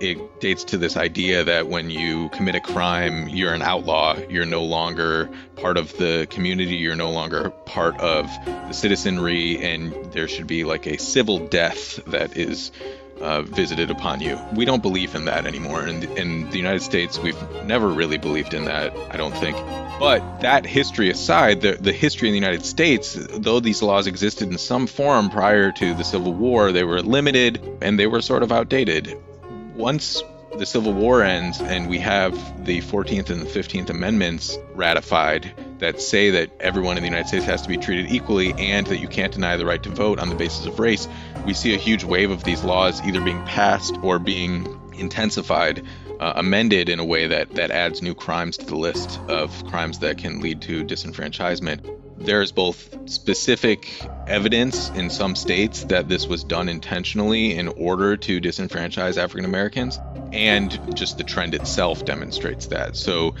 It 0.00 0.40
dates 0.40 0.64
to 0.64 0.78
this 0.78 0.96
idea 0.96 1.44
that 1.44 1.68
when 1.68 1.90
you 1.90 2.28
commit 2.30 2.54
a 2.54 2.60
crime, 2.60 3.28
you're 3.28 3.54
an 3.54 3.62
outlaw. 3.62 4.16
You're 4.28 4.46
no 4.46 4.64
longer 4.64 5.30
part 5.56 5.76
of 5.76 5.96
the 5.96 6.26
community. 6.30 6.76
You're 6.76 6.96
no 6.96 7.10
longer 7.10 7.50
part 7.50 7.98
of 8.00 8.26
the 8.44 8.72
citizenry, 8.72 9.62
and 9.62 9.92
there 10.12 10.28
should 10.28 10.46
be 10.46 10.64
like 10.64 10.86
a 10.86 10.98
civil 10.98 11.46
death 11.46 11.96
that 12.06 12.36
is 12.36 12.72
uh, 13.20 13.42
visited 13.42 13.90
upon 13.90 14.20
you. 14.20 14.38
We 14.54 14.64
don't 14.64 14.82
believe 14.82 15.14
in 15.14 15.24
that 15.26 15.46
anymore. 15.46 15.86
In, 15.86 16.02
in 16.16 16.50
the 16.50 16.58
United 16.58 16.82
States, 16.82 17.18
we've 17.18 17.40
never 17.64 17.88
really 17.88 18.18
believed 18.18 18.54
in 18.54 18.66
that, 18.66 18.94
I 19.10 19.16
don't 19.16 19.34
think. 19.36 19.56
But 19.98 20.40
that 20.40 20.66
history 20.66 21.08
aside, 21.08 21.62
the, 21.62 21.72
the 21.72 21.92
history 21.92 22.28
in 22.28 22.32
the 22.32 22.38
United 22.38 22.66
States, 22.66 23.14
though 23.14 23.60
these 23.60 23.82
laws 23.82 24.06
existed 24.06 24.50
in 24.50 24.58
some 24.58 24.86
form 24.86 25.30
prior 25.30 25.72
to 25.72 25.94
the 25.94 26.04
Civil 26.04 26.34
War, 26.34 26.72
they 26.72 26.84
were 26.84 27.00
limited 27.00 27.78
and 27.80 27.98
they 27.98 28.06
were 28.06 28.20
sort 28.20 28.42
of 28.42 28.52
outdated. 28.52 29.16
Once 29.76 30.22
the 30.56 30.64
Civil 30.64 30.94
War 30.94 31.22
ends 31.22 31.60
and 31.60 31.86
we 31.86 31.98
have 31.98 32.32
the 32.64 32.80
14th 32.80 33.28
and 33.28 33.42
the 33.42 33.46
15th 33.46 33.90
Amendments 33.90 34.58
ratified 34.74 35.52
that 35.80 36.00
say 36.00 36.30
that 36.30 36.50
everyone 36.60 36.96
in 36.96 37.02
the 37.02 37.08
United 37.08 37.28
States 37.28 37.44
has 37.44 37.60
to 37.60 37.68
be 37.68 37.76
treated 37.76 38.10
equally 38.10 38.54
and 38.54 38.86
that 38.86 38.96
you 39.00 39.06
can't 39.06 39.34
deny 39.34 39.58
the 39.58 39.66
right 39.66 39.82
to 39.82 39.90
vote 39.90 40.18
on 40.18 40.30
the 40.30 40.34
basis 40.34 40.64
of 40.64 40.78
race, 40.78 41.06
we 41.44 41.52
see 41.52 41.74
a 41.74 41.78
huge 41.78 42.04
wave 42.04 42.30
of 42.30 42.42
these 42.42 42.64
laws 42.64 43.02
either 43.06 43.20
being 43.20 43.44
passed 43.44 43.98
or 44.02 44.18
being 44.18 44.66
intensified, 44.96 45.84
uh, 46.20 46.32
amended 46.36 46.88
in 46.88 46.98
a 46.98 47.04
way 47.04 47.26
that, 47.26 47.50
that 47.50 47.70
adds 47.70 48.00
new 48.00 48.14
crimes 48.14 48.56
to 48.56 48.64
the 48.64 48.76
list 48.76 49.20
of 49.28 49.62
crimes 49.66 49.98
that 49.98 50.16
can 50.16 50.40
lead 50.40 50.62
to 50.62 50.84
disenfranchisement. 50.84 52.05
There's 52.18 52.50
both 52.50 53.10
specific 53.10 53.88
evidence 54.26 54.88
in 54.90 55.10
some 55.10 55.36
states 55.36 55.84
that 55.84 56.08
this 56.08 56.26
was 56.26 56.44
done 56.44 56.68
intentionally 56.68 57.54
in 57.54 57.68
order 57.68 58.16
to 58.16 58.40
disenfranchise 58.40 59.18
African 59.18 59.44
Americans, 59.44 60.00
and 60.32 60.96
just 60.96 61.18
the 61.18 61.24
trend 61.24 61.54
itself 61.54 62.04
demonstrates 62.04 62.66
that. 62.68 62.96
So, 62.96 63.34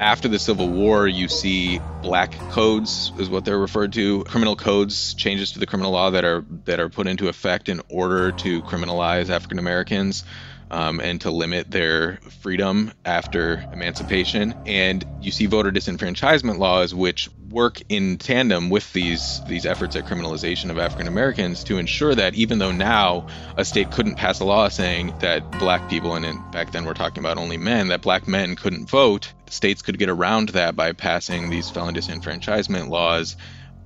after 0.00 0.28
the 0.28 0.38
Civil 0.38 0.68
War, 0.68 1.06
you 1.06 1.28
see 1.28 1.80
black 2.02 2.32
codes, 2.50 3.12
is 3.18 3.30
what 3.30 3.44
they're 3.44 3.58
referred 3.58 3.94
to, 3.94 4.24
criminal 4.24 4.56
codes, 4.56 5.14
changes 5.14 5.52
to 5.52 5.58
the 5.58 5.66
criminal 5.66 5.92
law 5.92 6.10
that 6.10 6.24
are 6.24 6.44
that 6.64 6.80
are 6.80 6.88
put 6.88 7.06
into 7.06 7.28
effect 7.28 7.68
in 7.68 7.80
order 7.88 8.32
to 8.32 8.60
criminalize 8.62 9.30
African 9.30 9.58
Americans 9.58 10.24
um, 10.70 11.00
and 11.00 11.20
to 11.20 11.30
limit 11.30 11.70
their 11.70 12.18
freedom 12.42 12.92
after 13.04 13.64
emancipation. 13.72 14.54
And 14.66 15.04
you 15.20 15.30
see 15.30 15.46
voter 15.46 15.70
disenfranchisement 15.70 16.58
laws, 16.58 16.94
which 16.94 17.28
work 17.50 17.80
in 17.88 18.18
tandem 18.18 18.70
with 18.70 18.92
these 18.92 19.40
these 19.46 19.66
efforts 19.66 19.94
at 19.96 20.04
criminalization 20.04 20.70
of 20.70 20.78
African 20.78 21.06
Americans 21.06 21.64
to 21.64 21.78
ensure 21.78 22.14
that 22.14 22.34
even 22.34 22.58
though 22.58 22.72
now 22.72 23.26
a 23.56 23.64
state 23.64 23.90
couldn't 23.90 24.16
pass 24.16 24.40
a 24.40 24.44
law 24.44 24.68
saying 24.68 25.14
that 25.20 25.48
black 25.58 25.88
people 25.88 26.14
and 26.14 26.50
back 26.50 26.72
then 26.72 26.84
we're 26.84 26.94
talking 26.94 27.20
about 27.20 27.38
only 27.38 27.56
men 27.56 27.88
that 27.88 28.02
black 28.02 28.26
men 28.26 28.56
couldn't 28.56 28.88
vote, 28.90 29.32
states 29.48 29.82
could 29.82 29.98
get 29.98 30.08
around 30.08 30.50
that 30.50 30.74
by 30.74 30.92
passing 30.92 31.50
these 31.50 31.70
felon 31.70 31.94
disenfranchisement 31.94 32.88
laws 32.88 33.36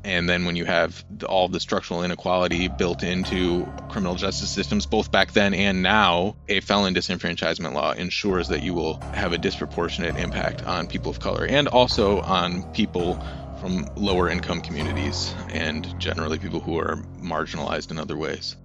and 0.04 0.28
then 0.28 0.44
when 0.44 0.56
you 0.56 0.64
have 0.64 1.04
all 1.28 1.48
the 1.48 1.60
structural 1.60 2.02
inequality 2.02 2.68
built 2.68 3.02
into 3.02 3.66
criminal 3.88 4.14
justice 4.14 4.50
systems, 4.50 4.86
both 4.86 5.10
back 5.10 5.32
then 5.32 5.52
and 5.52 5.82
now, 5.82 6.36
a 6.48 6.60
felon 6.60 6.94
disenfranchisement 6.94 7.74
law 7.74 7.92
ensures 7.92 8.48
that 8.48 8.62
you 8.62 8.72
will 8.72 8.94
have 9.12 9.32
a 9.32 9.38
disproportionate 9.38 10.16
impact 10.16 10.66
on 10.66 10.86
people 10.86 11.10
of 11.10 11.20
color 11.20 11.44
and 11.44 11.68
also 11.68 12.20
on 12.20 12.62
people 12.72 13.22
from 13.60 13.86
lower 13.96 14.30
income 14.30 14.62
communities 14.62 15.34
and 15.50 15.98
generally 16.00 16.38
people 16.38 16.60
who 16.60 16.78
are 16.78 16.96
marginalized 17.18 17.90
in 17.90 17.98
other 17.98 18.16
ways. 18.16 18.56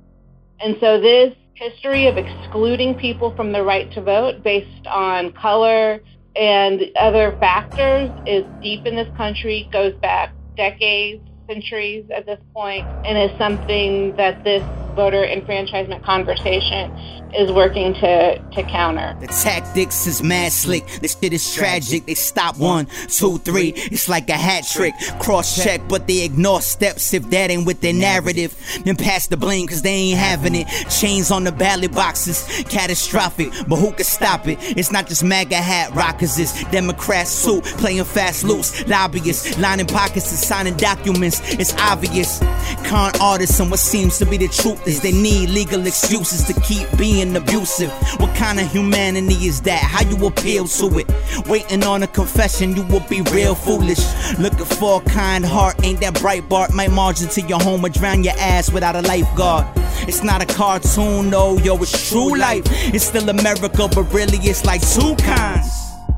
And 0.62 0.78
so 0.80 1.02
this 1.02 1.36
history 1.56 2.08
of 2.08 2.18
excluding 2.18 2.96
people 2.96 3.36
from 3.36 3.52
the 3.52 3.62
right 3.62 3.92
to 3.92 4.02
vote 4.02 4.42
based 4.42 4.88
on 4.88 5.34
color 5.34 6.00
and 6.36 6.82
other 6.98 7.36
factors 7.40 8.12
is 8.26 8.46
deep 8.62 8.86
in 8.86 8.96
this 8.96 9.08
country, 9.18 9.70
goes 9.72 9.94
back 10.02 10.34
decades, 10.58 11.24
centuries 11.50 12.06
at 12.16 12.26
this 12.26 12.40
point, 12.56 12.88
and 13.04 13.18
is 13.18 13.38
something 13.38 14.16
that 14.18 14.44
this 14.44 14.66
voter 14.96 15.26
enfranchisement 15.26 16.04
conversation 16.04 16.92
is 17.38 17.52
working 17.52 17.94
to, 17.96 18.40
to 18.40 18.64
counter. 18.64 19.16
The 19.20 19.28
tactics 19.28 20.08
is 20.08 20.24
mad 20.24 20.52
slick. 20.52 20.86
This 21.02 21.18
shit 21.20 21.34
is 21.34 21.54
tragic. 21.54 22.06
They 22.06 22.14
stop 22.14 22.58
one, 22.58 22.88
two, 23.08 23.38
three. 23.40 23.74
It's 23.76 24.10
like 24.10 24.30
a 24.30 24.34
hat 24.34 24.66
trick. 24.72 24.94
Cross 25.20 25.64
check, 25.64 25.82
but 25.88 26.08
they 26.08 26.24
ignore 26.24 26.62
steps 26.62 27.14
if 27.14 27.30
that 27.30 27.52
ain't 27.52 27.66
with 27.66 27.82
their 27.82 27.94
narrative. 27.94 28.56
Then 28.84 28.96
pass 28.96 29.28
the 29.28 29.38
blame 29.38 29.68
cause 29.68 29.82
they 29.82 29.90
ain't 29.90 30.20
having 30.20 30.56
it. 30.56 30.68
Chains 30.90 31.32
on 31.32 31.44
the 31.44 31.52
ballot 31.52 31.94
boxes. 31.94 32.46
Catastrophic, 32.70 33.52
but 33.68 33.78
who 33.78 33.92
can 33.92 34.06
stop 34.06 34.48
it? 34.48 34.58
It's 34.62 34.92
not 34.92 35.08
just 35.08 35.24
MAGA 35.24 35.56
hat 35.56 35.94
rockers, 35.96 36.38
it's 36.40 36.64
Democrats 36.72 37.32
suit 37.32 37.64
playing 37.64 38.04
fast 38.04 38.44
loose. 38.44 38.86
Lobbyists 38.88 39.58
lining 39.60 39.88
pockets 39.88 40.30
and 40.32 40.40
signing 40.40 40.78
documents. 40.78 41.42
It's 41.54 41.74
obvious. 41.76 42.40
Con 42.86 43.12
artists 43.22 43.60
and 43.60 43.70
what 43.72 43.80
seems 43.80 44.18
to 44.20 44.26
be 44.26 44.38
the 44.38 44.48
truth 44.48 44.88
is 44.88 45.02
they 45.02 45.12
need 45.12 45.50
legal 45.50 45.86
excuses 45.86 46.44
to 46.46 46.54
keep 46.62 46.88
being 46.98 47.25
abusive. 47.34 47.90
What 48.20 48.36
kind 48.36 48.60
of 48.60 48.70
humanity 48.70 49.48
is 49.48 49.62
that? 49.62 49.80
How 49.80 50.04
you 50.04 50.28
appeal 50.28 50.68
to 50.68 51.00
it? 51.00 51.48
Waiting 51.48 51.84
on 51.84 52.04
a 52.04 52.08
confession, 52.08 52.76
you 52.76 52.84
will 52.84 53.06
be 53.08 53.22
real 53.32 53.56
foolish. 53.56 54.04
Looking 54.38 54.66
for 54.66 55.02
a 55.02 55.06
kind 55.06 55.46
heart, 55.46 55.76
ain't 55.86 56.02
that 56.02 56.16
Breitbart? 56.16 56.74
Might 56.74 56.92
march 56.92 57.22
into 57.22 57.42
your 57.44 57.62
home 57.62 57.86
or 57.86 57.90
drown 57.90 58.26
your 58.26 58.36
ass 58.38 58.70
without 58.72 58.98
a 58.98 59.02
lifeguard. 59.02 59.66
It's 60.08 60.24
not 60.24 60.44
a 60.44 60.46
cartoon, 60.46 61.30
no, 61.30 61.58
yo, 61.60 61.78
it's 61.78 62.10
true 62.10 62.38
life. 62.38 62.64
It's 62.94 63.06
still 63.06 63.30
America, 63.30 63.88
but 63.88 64.04
really 64.14 64.40
it's 64.40 64.66
like 64.66 64.82
two 64.82 65.16
kinds. 65.16 65.72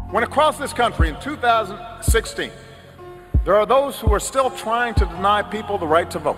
When 0.10 0.24
across 0.24 0.58
this 0.58 0.74
country 0.74 1.10
in 1.10 1.20
2016, 1.22 2.50
there 3.46 3.56
are 3.56 3.66
those 3.66 4.00
who 4.00 4.12
are 4.14 4.20
still 4.20 4.50
trying 4.50 4.94
to 4.96 5.06
deny 5.06 5.42
people 5.42 5.78
the 5.78 5.88
right 5.88 6.10
to 6.12 6.20
vote. 6.20 6.38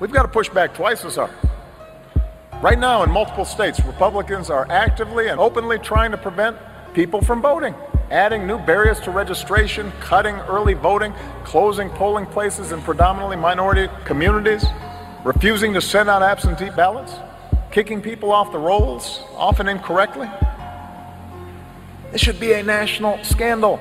We've 0.00 0.12
got 0.12 0.22
to 0.22 0.28
push 0.28 0.48
back 0.48 0.74
twice 0.74 1.04
as 1.04 1.16
hard. 1.16 1.30
Right 2.60 2.78
now, 2.78 3.04
in 3.04 3.10
multiple 3.12 3.44
states, 3.44 3.78
Republicans 3.84 4.50
are 4.50 4.66
actively 4.68 5.28
and 5.28 5.38
openly 5.38 5.78
trying 5.78 6.10
to 6.10 6.16
prevent 6.16 6.56
people 6.92 7.20
from 7.20 7.40
voting, 7.40 7.72
adding 8.10 8.48
new 8.48 8.58
barriers 8.58 8.98
to 9.02 9.12
registration, 9.12 9.92
cutting 10.00 10.34
early 10.48 10.74
voting, 10.74 11.14
closing 11.44 11.88
polling 11.90 12.26
places 12.26 12.72
in 12.72 12.82
predominantly 12.82 13.36
minority 13.36 13.86
communities, 14.04 14.64
refusing 15.22 15.72
to 15.72 15.80
send 15.80 16.10
out 16.10 16.20
absentee 16.20 16.70
ballots, 16.70 17.14
kicking 17.70 18.02
people 18.02 18.32
off 18.32 18.50
the 18.50 18.58
rolls, 18.58 19.20
often 19.36 19.68
incorrectly. 19.68 20.28
This 22.10 22.20
should 22.20 22.40
be 22.40 22.54
a 22.54 22.62
national 22.64 23.22
scandal 23.22 23.78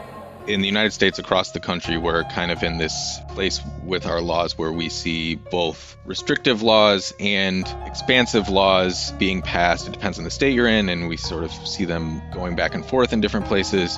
in 0.47 0.61
the 0.61 0.67
United 0.67 0.91
States, 0.93 1.19
across 1.19 1.51
the 1.51 1.59
country, 1.59 1.97
we're 1.97 2.23
kind 2.25 2.51
of 2.51 2.63
in 2.63 2.77
this 2.77 3.19
place 3.29 3.61
with 3.83 4.05
our 4.05 4.21
laws 4.21 4.57
where 4.57 4.71
we 4.71 4.89
see 4.89 5.35
both 5.35 5.97
restrictive 6.05 6.61
laws 6.61 7.13
and 7.19 7.67
expansive 7.85 8.47
laws 8.49 9.11
being 9.13 9.41
passed. 9.41 9.87
It 9.87 9.91
depends 9.91 10.17
on 10.17 10.23
the 10.23 10.31
state 10.31 10.53
you're 10.53 10.67
in, 10.67 10.89
and 10.89 11.09
we 11.09 11.17
sort 11.17 11.43
of 11.43 11.51
see 11.51 11.85
them 11.85 12.21
going 12.31 12.55
back 12.55 12.73
and 12.73 12.85
forth 12.85 13.11
in 13.11 13.19
different 13.19 13.47
places. 13.47 13.97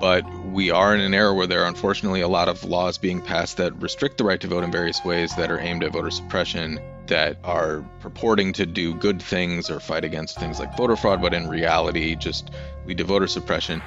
But 0.00 0.28
we 0.46 0.70
are 0.70 0.94
in 0.94 1.00
an 1.00 1.14
era 1.14 1.32
where 1.32 1.46
there 1.46 1.62
are 1.62 1.68
unfortunately 1.68 2.20
a 2.20 2.28
lot 2.28 2.48
of 2.48 2.64
laws 2.64 2.98
being 2.98 3.22
passed 3.22 3.58
that 3.58 3.80
restrict 3.80 4.18
the 4.18 4.24
right 4.24 4.40
to 4.40 4.48
vote 4.48 4.64
in 4.64 4.72
various 4.72 5.04
ways 5.04 5.34
that 5.36 5.50
are 5.50 5.60
aimed 5.60 5.84
at 5.84 5.92
voter 5.92 6.10
suppression, 6.10 6.80
that 7.06 7.38
are 7.44 7.84
purporting 8.00 8.52
to 8.54 8.66
do 8.66 8.94
good 8.94 9.22
things 9.22 9.70
or 9.70 9.78
fight 9.78 10.04
against 10.04 10.38
things 10.40 10.58
like 10.58 10.76
voter 10.76 10.96
fraud, 10.96 11.22
but 11.22 11.32
in 11.32 11.48
reality 11.48 12.16
just 12.16 12.50
lead 12.84 12.98
to 12.98 13.04
voter 13.04 13.28
suppression. 13.28 13.80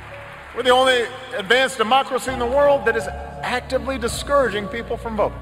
We're 0.56 0.64
the 0.64 0.72
only 0.72 1.04
advanced 1.36 1.78
democracy 1.78 2.32
in 2.32 2.40
the 2.40 2.46
world 2.46 2.86
that 2.86 2.96
is 2.96 3.08
actively 3.44 3.98
discouraging 3.98 4.68
people 4.68 4.98
from 4.98 5.16
voting. 5.16 5.38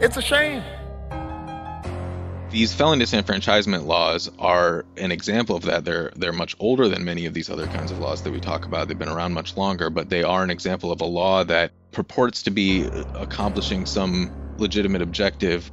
It's 0.00 0.16
a 0.16 0.22
shame. 0.22 0.62
These 2.50 2.74
felon 2.74 2.98
disenfranchisement 3.00 3.86
laws 3.86 4.30
are 4.38 4.84
an 4.96 5.12
example 5.12 5.56
of 5.56 5.62
that. 5.64 5.84
They're 5.84 6.12
they're 6.16 6.32
much 6.32 6.54
older 6.58 6.88
than 6.88 7.04
many 7.04 7.26
of 7.26 7.34
these 7.34 7.48
other 7.48 7.66
kinds 7.68 7.90
of 7.90 7.98
laws 7.98 8.22
that 8.22 8.32
we 8.32 8.40
talk 8.40 8.64
about. 8.64 8.88
They've 8.88 8.98
been 8.98 9.08
around 9.08 9.34
much 9.34 9.56
longer, 9.56 9.88
but 9.88 10.08
they 10.08 10.22
are 10.22 10.42
an 10.42 10.50
example 10.50 10.92
of 10.92 11.00
a 11.00 11.06
law 11.06 11.44
that 11.44 11.72
purports 11.92 12.42
to 12.44 12.50
be 12.50 12.84
accomplishing 13.14 13.86
some 13.86 14.32
legitimate 14.58 15.02
objective. 15.02 15.70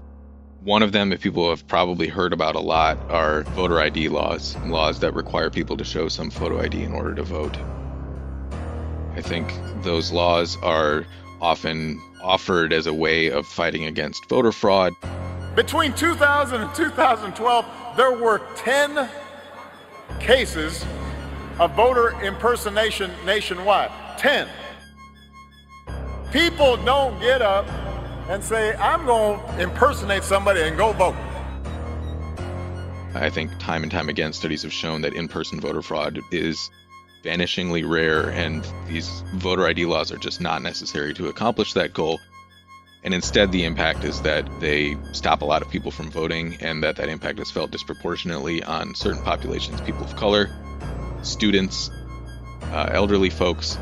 One 0.64 0.84
of 0.84 0.92
them, 0.92 1.12
if 1.12 1.22
people 1.22 1.50
have 1.50 1.68
probably 1.68 2.08
heard 2.08 2.34
about 2.34 2.54
a 2.54 2.60
lot, 2.60 3.00
are 3.10 3.42
voter 3.56 3.80
ID 3.80 4.10
laws, 4.10 4.56
laws 4.68 5.00
that 5.00 5.16
require 5.16 5.50
people 5.50 5.76
to 5.76 5.84
show 5.84 6.08
some 6.08 6.30
photo 6.30 6.62
ID 6.62 6.84
in 6.84 6.94
order 6.94 7.16
to 7.16 7.24
vote. 7.24 7.58
I 9.16 9.22
think 9.22 9.52
those 9.82 10.12
laws 10.12 10.60
are 10.62 11.08
often 11.42 12.00
offered 12.22 12.74
as 12.74 12.86
a 12.86 12.94
way 12.94 13.32
of 13.32 13.48
fighting 13.48 13.86
against 13.86 14.30
voter 14.30 14.52
fraud. 14.52 14.94
Between 15.56 15.94
2000 15.94 16.62
and 16.62 16.76
2012, 16.76 17.66
there 17.98 18.14
were 18.14 18.40
10 18.56 19.10
cases 20.20 20.86
of 21.60 21.72
voter 21.72 22.12
impersonation 22.22 23.10
nationwide. 23.26 23.90
10. 24.20 24.48
People 26.32 26.78
don't 26.78 27.20
get 27.20 27.42
up 27.42 27.66
and 28.30 28.44
say, 28.44 28.74
I'm 28.76 29.06
going 29.06 29.40
to 29.40 29.62
impersonate 29.62 30.24
somebody 30.24 30.62
and 30.62 30.78
go 30.78 30.94
vote. 30.94 31.16
I 33.14 33.30
think 33.30 33.52
time 33.60 33.84
and 33.84 33.92
time 33.92 34.10
again, 34.10 34.32
studies 34.34 34.64
have 34.64 34.72
shown 34.72 35.02
that 35.02 35.14
in 35.14 35.28
person 35.28 35.60
voter 35.60 35.82
fraud 35.82 36.20
is 36.32 36.70
vanishingly 37.24 37.88
rare, 37.88 38.30
and 38.30 38.66
these 38.88 39.24
voter 39.36 39.68
ID 39.68 39.86
laws 39.86 40.12
are 40.12 40.18
just 40.18 40.42
not 40.42 40.62
necessary 40.62 41.14
to 41.16 41.28
accomplish 41.28 41.74
that 41.74 41.94
goal. 41.94 42.20
And 43.04 43.14
instead, 43.14 43.52
the 43.52 43.66
impact 43.66 44.04
is 44.04 44.22
that 44.22 44.48
they 44.60 44.96
stop 45.12 45.42
a 45.42 45.46
lot 45.46 45.62
of 45.62 45.70
people 45.70 45.92
from 45.92 46.10
voting, 46.10 46.58
and 46.62 46.84
that 46.84 46.96
that 46.98 47.10
impact 47.10 47.40
is 47.40 47.52
felt 47.52 47.72
disproportionately 47.72 48.64
on 48.64 48.96
certain 48.96 49.22
populations 49.24 49.82
people 49.82 50.04
of 50.04 50.16
color, 50.16 50.50
students, 51.22 51.90
uh, 52.72 52.90
elderly 52.92 53.30
folks, 53.30 53.78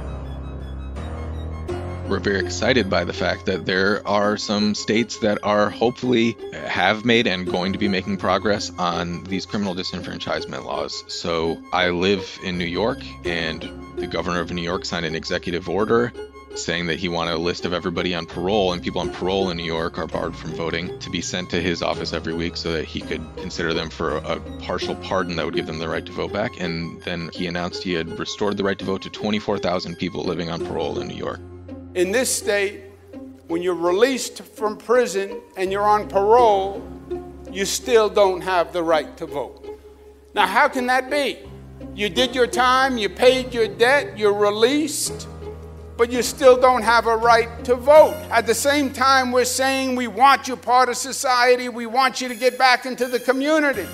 we're 2.10 2.20
very 2.20 2.40
excited 2.40 2.90
by 2.90 3.04
the 3.04 3.14
fact 3.14 3.46
that 3.46 3.68
there 3.68 4.06
are 4.08 4.36
some 4.36 4.74
states 4.74 5.20
that 5.20 5.38
are 5.44 5.70
hopefully 5.70 6.36
have 6.54 7.06
made 7.06 7.28
and 7.28 7.46
going 7.46 7.74
to 7.74 7.80
be 7.80 7.88
making 7.88 8.18
progress 8.18 8.72
on 8.80 9.24
these 9.26 9.46
criminal 9.46 9.76
disenfranchisement 9.76 10.66
laws. 10.66 11.04
So 11.08 11.62
I 11.72 11.90
live 11.90 12.40
in 12.44 12.58
New 12.58 12.66
York, 12.66 12.98
and 13.26 13.62
the 13.96 14.08
governor 14.08 14.40
of 14.40 14.52
New 14.52 14.64
York 14.64 14.86
signed 14.86 15.06
an 15.06 15.16
executive 15.16 15.70
order 15.70 16.12
saying 16.56 16.88
that 16.88 16.98
he 16.98 17.08
wanted 17.08 17.36
a 17.36 17.38
list 17.38 17.64
of 17.66 17.74
everybody 17.74 18.16
on 18.16 18.26
parole 18.26 18.74
and 18.74 18.82
people 18.82 19.00
on 19.02 19.12
parole 19.12 19.52
in 19.52 19.58
New 19.58 19.64
York 19.64 20.00
are 20.00 20.08
barred 20.08 20.36
from 20.36 20.50
voting 20.54 20.98
to 20.98 21.12
be 21.12 21.22
sent 21.22 21.52
to 21.52 21.62
his 21.62 21.84
office 21.84 22.12
every 22.12 22.34
week 22.34 22.58
so 22.58 22.74
that 22.74 22.86
he 22.86 23.02
could 23.02 23.22
consider 23.38 23.72
them 23.72 23.88
for 23.88 24.18
a 24.18 24.40
partial 24.60 24.96
pardon 24.96 25.36
that 25.36 25.46
would 25.46 25.54
give 25.54 25.68
them 25.68 25.78
the 25.78 25.88
right 25.88 26.08
to 26.08 26.12
vote 26.12 26.34
back. 26.34 26.60
And 26.60 27.00
then 27.04 27.30
he 27.34 27.46
announced 27.46 27.84
he 27.84 27.94
had 27.94 28.18
restored 28.18 28.58
the 28.58 28.64
right 28.64 28.80
to 28.80 28.84
vote 28.84 29.04
to 29.04 29.12
24,000 29.12 29.96
people 29.96 30.24
living 30.24 30.50
on 30.50 30.66
parole 30.66 31.00
in 31.00 31.08
New 31.08 31.16
York 31.16 31.40
in 31.96 32.12
this 32.12 32.36
state, 32.36 32.82
when 33.48 33.64
you're 33.64 33.74
released 33.74 34.44
from 34.44 34.78
prison 34.78 35.42
and 35.58 35.72
you're 35.72 35.88
on 35.88 36.08
parole, 36.08 36.84
you 37.52 37.66
still 37.66 38.10
don't 38.10 38.42
have 38.42 38.72
the 38.74 38.84
right 38.84 39.18
to 39.18 39.26
vote. 39.26 39.66
Now, 40.36 40.46
how 40.46 40.68
can 40.68 40.86
that 40.88 41.10
be? 41.10 41.40
You 41.96 42.10
did 42.10 42.36
your 42.36 42.46
time, 42.46 42.98
you 42.98 43.10
paid 43.10 43.54
your 43.54 43.68
debt, 43.68 44.18
you're 44.18 44.34
released, 44.34 45.28
but 45.98 46.12
you 46.12 46.22
still 46.22 46.60
don't 46.60 46.84
have 46.84 47.08
a 47.08 47.18
right 47.18 47.64
to 47.66 47.76
vote. 47.76 48.14
At 48.30 48.46
the 48.46 48.54
same 48.54 48.94
time, 48.94 49.32
we're 49.32 49.46
saying 49.46 49.96
we 49.96 50.08
want 50.08 50.48
you 50.48 50.56
part 50.56 50.90
of 50.90 50.98
society, 50.98 51.70
we 51.70 51.88
want 51.88 52.22
you 52.22 52.28
to 52.28 52.36
get 52.36 52.58
back 52.58 52.86
into 52.86 53.08
the 53.08 53.20
community. 53.20 53.88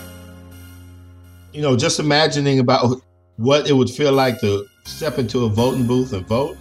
You 1.54 1.62
know, 1.62 1.78
just 1.78 2.00
imagining 2.00 2.60
about 2.60 3.02
what 3.38 3.70
it 3.70 3.74
would 3.74 3.90
feel 3.90 4.12
like 4.12 4.42
to 4.42 4.68
step 4.84 5.18
into 5.18 5.46
a 5.46 5.50
voting 5.50 5.88
booth 5.88 6.12
and 6.12 6.28
vote. 6.28 6.58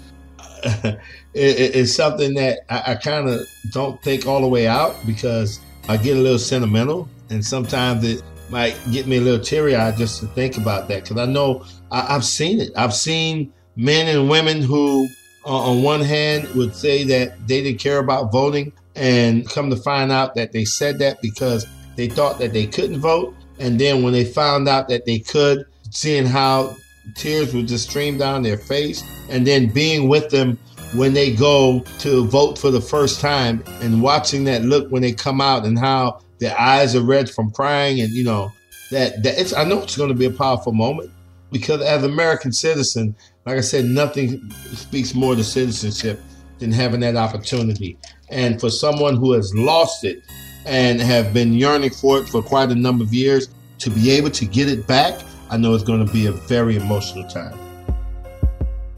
it, 0.85 1.01
it's 1.35 1.93
something 1.93 2.35
that 2.35 2.61
I, 2.71 2.93
I 2.93 2.95
kind 2.95 3.29
of 3.29 3.47
don't 3.71 4.03
think 4.03 4.27
all 4.27 4.41
the 4.41 4.49
way 4.49 4.67
out 4.67 4.97
because 5.07 5.61
I 5.89 5.97
get 5.97 6.17
a 6.17 6.21
little 6.21 6.39
sentimental, 6.39 7.09
and 7.31 7.45
sometimes 7.45 8.05
it 8.05 8.23
might 8.51 8.79
get 8.91 9.07
me 9.07 9.19
a 9.19 9.21
little 9.21 9.45
teary 9.45 9.75
eyed 9.75 9.97
just 9.97 10.21
to 10.21 10.27
think 10.29 10.57
about 10.57 10.89
that 10.89 11.03
because 11.03 11.19
I 11.19 11.27
know 11.27 11.65
I, 11.91 12.13
have 12.13 12.25
seen 12.25 12.61
it. 12.61 12.71
I've 12.77 12.95
seen 12.95 13.53
men 13.77 14.15
and 14.15 14.29
women 14.29 14.63
who, 14.63 15.09
uh, 15.45 15.71
on 15.71 15.83
one 15.83 16.01
hand, 16.01 16.49
would 16.55 16.75
say 16.75 17.05
that 17.05 17.47
they 17.47 17.63
didn't 17.63 17.81
care 17.81 17.99
about 17.99 18.33
voting, 18.33 18.73
and 18.97 19.49
come 19.51 19.69
to 19.71 19.77
find 19.77 20.11
out 20.11 20.35
that 20.37 20.53
they 20.53 20.65
said 20.65 20.99
that 21.01 21.21
because 21.21 21.67
they 21.97 22.09
thought 22.09 22.39
that 22.39 22.53
they 22.53 22.67
couldn't 22.67 23.01
vote, 23.01 23.35
and 23.59 23.79
then 23.79 24.03
when 24.03 24.13
they 24.13 24.25
found 24.25 24.69
out 24.69 24.89
that 24.89 25.05
they 25.05 25.19
could, 25.19 25.67
seeing 25.91 26.25
how 26.25 26.75
tears 27.15 27.55
would 27.55 27.69
just 27.69 27.89
stream 27.89 28.19
down 28.19 28.43
their 28.43 28.59
face, 28.59 29.03
and 29.29 29.47
then 29.47 29.69
being 29.69 30.09
with 30.09 30.31
them 30.31 30.59
when 30.95 31.13
they 31.13 31.35
go 31.35 31.81
to 31.99 32.25
vote 32.27 32.59
for 32.59 32.71
the 32.71 32.81
first 32.81 33.21
time 33.21 33.65
and 33.81 34.01
watching 34.01 34.45
that 34.45 34.63
look 34.63 34.89
when 34.91 35.03
they 35.03 35.13
come 35.13 35.41
out 35.41 35.65
and 35.65 35.79
how 35.79 36.21
their 36.39 36.59
eyes 36.59 36.95
are 36.95 37.03
red 37.03 37.29
from 37.29 37.51
crying 37.51 38.01
and 38.01 38.13
you 38.13 38.23
know 38.23 38.53
that 38.91 39.21
that 39.23 39.39
it's 39.39 39.53
I 39.53 39.65
know 39.65 39.83
it's 39.83 39.97
going 39.97 40.11
to 40.11 40.15
be 40.15 40.27
a 40.27 40.31
powerful 40.31 40.73
moment 40.73 41.11
because 41.51 41.81
as 41.83 42.03
American 42.03 42.53
citizen, 42.53 43.15
like 43.47 43.57
I 43.57 43.61
said, 43.61 43.85
nothing 43.85 44.51
speaks 44.73 45.15
more 45.15 45.35
to 45.37 45.45
citizenship 45.45 46.21
than 46.59 46.73
having 46.73 47.01
that 47.01 47.17
opportunity. 47.17 47.97
And 48.29 48.61
for 48.61 48.71
someone 48.71 49.17
who 49.17 49.33
has 49.33 49.55
lost 49.55 50.05
it 50.05 50.23
and 50.67 51.01
have 51.01 51.33
been 51.33 51.53
yearning 51.53 51.91
for 51.91 52.19
it 52.19 52.29
for 52.29 52.43
quite 52.43 52.71
a 52.71 52.75
number 52.75 53.05
of 53.05 53.15
years, 53.15 53.49
to 53.79 53.91
be 53.91 54.11
able 54.11 54.31
to 54.31 54.47
get 54.47 54.69
it 54.69 54.87
back, 54.87 55.21
I 55.51 55.57
know 55.57 55.75
it's 55.75 55.85
going 55.85 56.05
to 56.05 56.13
be 56.13 56.27
a 56.27 56.33
very 56.33 56.77
emotional 56.77 57.29
time. 57.29 57.59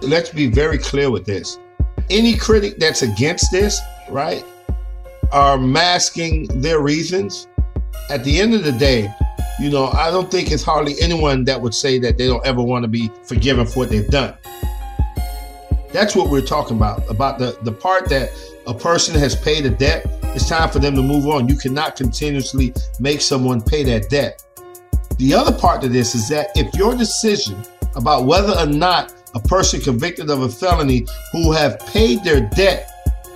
Let's 0.01 0.31
be 0.31 0.47
very 0.47 0.79
clear 0.79 1.11
with 1.11 1.25
this 1.25 1.59
any 2.11 2.37
critic 2.37 2.79
that's 2.79 3.03
against 3.03 3.51
this, 3.51 3.81
right, 4.09 4.45
are 5.33 5.59
masking 5.59 6.47
their 6.61 6.81
reasons. 6.81 7.49
At 8.11 8.23
the 8.23 8.39
end 8.39 8.55
of 8.55 8.63
the 8.63 8.73
day, 8.73 9.13
you 9.59 9.71
know, 9.71 9.87
I 9.87 10.11
don't 10.11 10.31
think 10.31 10.53
it's 10.53 10.63
hardly 10.63 10.95
anyone 11.01 11.45
that 11.45 11.61
would 11.61 11.75
say 11.75 11.99
that 12.01 12.19
they 12.19 12.27
don't 12.27 12.47
ever 12.47 12.63
want 12.63 12.85
to 12.85 12.89
be 12.89 13.11
forgiven 13.25 13.67
for 13.67 13.81
what 13.81 13.91
they've 13.91 14.09
done. 14.09 14.35
That's 15.93 16.15
what 16.15 16.31
we're 16.31 16.43
talking 16.43 16.77
about, 16.77 17.09
about 17.11 17.39
the, 17.39 17.59
the 17.63 17.73
part 17.73 18.09
that 18.11 18.31
a 18.67 18.75
person 18.75 19.19
has 19.19 19.35
paid 19.35 19.65
a 19.65 19.71
debt. 19.71 20.07
It's 20.35 20.49
time 20.49 20.69
for 20.69 20.79
them 20.79 20.95
to 20.95 21.03
move 21.03 21.27
on. 21.27 21.49
You 21.49 21.57
cannot 21.57 21.97
continuously 21.97 22.75
make 23.01 23.23
someone 23.23 23.63
pay 23.63 23.83
that 23.85 24.11
debt. 24.11 24.45
The 25.19 25.33
other 25.33 25.53
part 25.53 25.83
of 25.85 25.93
this 25.93 26.15
is 26.15 26.29
that 26.29 26.51
if 26.55 26.75
your 26.75 26.95
decision 26.95 27.63
about 27.95 28.27
whether 28.27 28.53
or 28.59 28.67
not 28.67 29.15
a 29.35 29.41
person 29.41 29.81
convicted 29.81 30.31
of 30.31 30.43
a 30.43 30.49
felony 30.49 31.07
who 31.33 31.53
have 31.53 31.79
paid 31.81 32.23
their 32.23 32.41
debt 32.41 32.91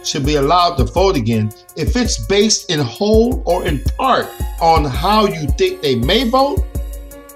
should 0.04 0.24
be 0.24 0.36
allowed 0.36 0.76
to 0.76 0.84
vote 0.84 1.16
again 1.16 1.52
if 1.76 1.96
it's 1.96 2.24
based 2.26 2.70
in 2.70 2.78
whole 2.80 3.42
or 3.44 3.66
in 3.66 3.82
part 3.98 4.26
on 4.60 4.84
how 4.84 5.26
you 5.26 5.46
think 5.58 5.82
they 5.82 5.94
may 5.94 6.28
vote 6.28 6.58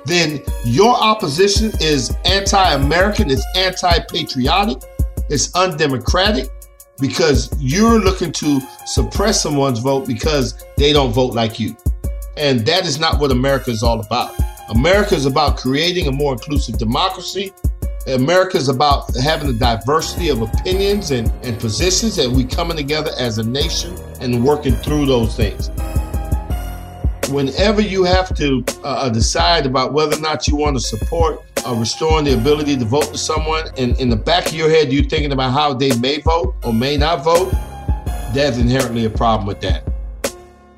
then 0.06 0.42
your 0.64 0.94
opposition 0.94 1.70
is 1.80 2.16
anti-american 2.24 3.30
it's 3.30 3.44
anti-patriotic 3.54 4.82
it's 5.28 5.54
undemocratic 5.54 6.48
because 6.98 7.54
you're 7.58 7.98
looking 7.98 8.32
to 8.32 8.60
suppress 8.86 9.42
someone's 9.42 9.80
vote 9.80 10.06
because 10.06 10.64
they 10.76 10.92
don't 10.92 11.12
vote 11.12 11.34
like 11.34 11.60
you 11.60 11.76
and 12.36 12.60
that 12.66 12.86
is 12.86 12.98
not 12.98 13.20
what 13.20 13.30
america 13.30 13.70
is 13.70 13.82
all 13.82 14.00
about 14.00 14.34
america 14.70 15.14
is 15.14 15.26
about 15.26 15.56
creating 15.56 16.06
a 16.06 16.12
more 16.12 16.32
inclusive 16.32 16.78
democracy 16.78 17.52
America 18.06 18.58
is 18.58 18.68
about 18.68 19.14
having 19.16 19.48
a 19.48 19.52
diversity 19.54 20.28
of 20.28 20.42
opinions 20.42 21.10
and, 21.10 21.32
and 21.42 21.58
positions, 21.58 22.18
and 22.18 22.36
we 22.36 22.44
coming 22.44 22.76
together 22.76 23.10
as 23.18 23.38
a 23.38 23.42
nation 23.42 23.96
and 24.20 24.44
working 24.44 24.74
through 24.74 25.06
those 25.06 25.34
things. 25.34 25.70
Whenever 27.30 27.80
you 27.80 28.04
have 28.04 28.34
to 28.36 28.62
uh, 28.84 28.88
uh 28.88 29.08
decide 29.08 29.64
about 29.64 29.94
whether 29.94 30.16
or 30.16 30.20
not 30.20 30.46
you 30.46 30.54
want 30.54 30.76
to 30.76 30.80
support 30.80 31.42
uh, 31.66 31.74
restoring 31.74 32.26
the 32.26 32.34
ability 32.34 32.76
to 32.76 32.84
vote 32.84 33.06
to 33.06 33.16
someone, 33.16 33.64
and 33.78 33.98
in 33.98 34.10
the 34.10 34.16
back 34.16 34.46
of 34.46 34.52
your 34.52 34.68
head, 34.68 34.92
you're 34.92 35.04
thinking 35.04 35.32
about 35.32 35.52
how 35.52 35.72
they 35.72 35.96
may 35.98 36.20
vote 36.20 36.54
or 36.62 36.74
may 36.74 36.98
not 36.98 37.24
vote, 37.24 37.50
there's 38.34 38.58
inherently 38.58 39.06
a 39.06 39.10
problem 39.10 39.46
with 39.46 39.62
that. 39.62 39.93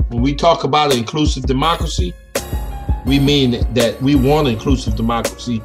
When 0.08 0.22
we 0.22 0.34
talk 0.36 0.62
about 0.62 0.94
inclusive 0.94 1.46
democracy, 1.46 2.14
we 3.06 3.18
mean 3.18 3.66
that 3.74 4.00
we 4.00 4.14
want 4.14 4.46
inclusive 4.46 4.94
democracy 4.94 5.60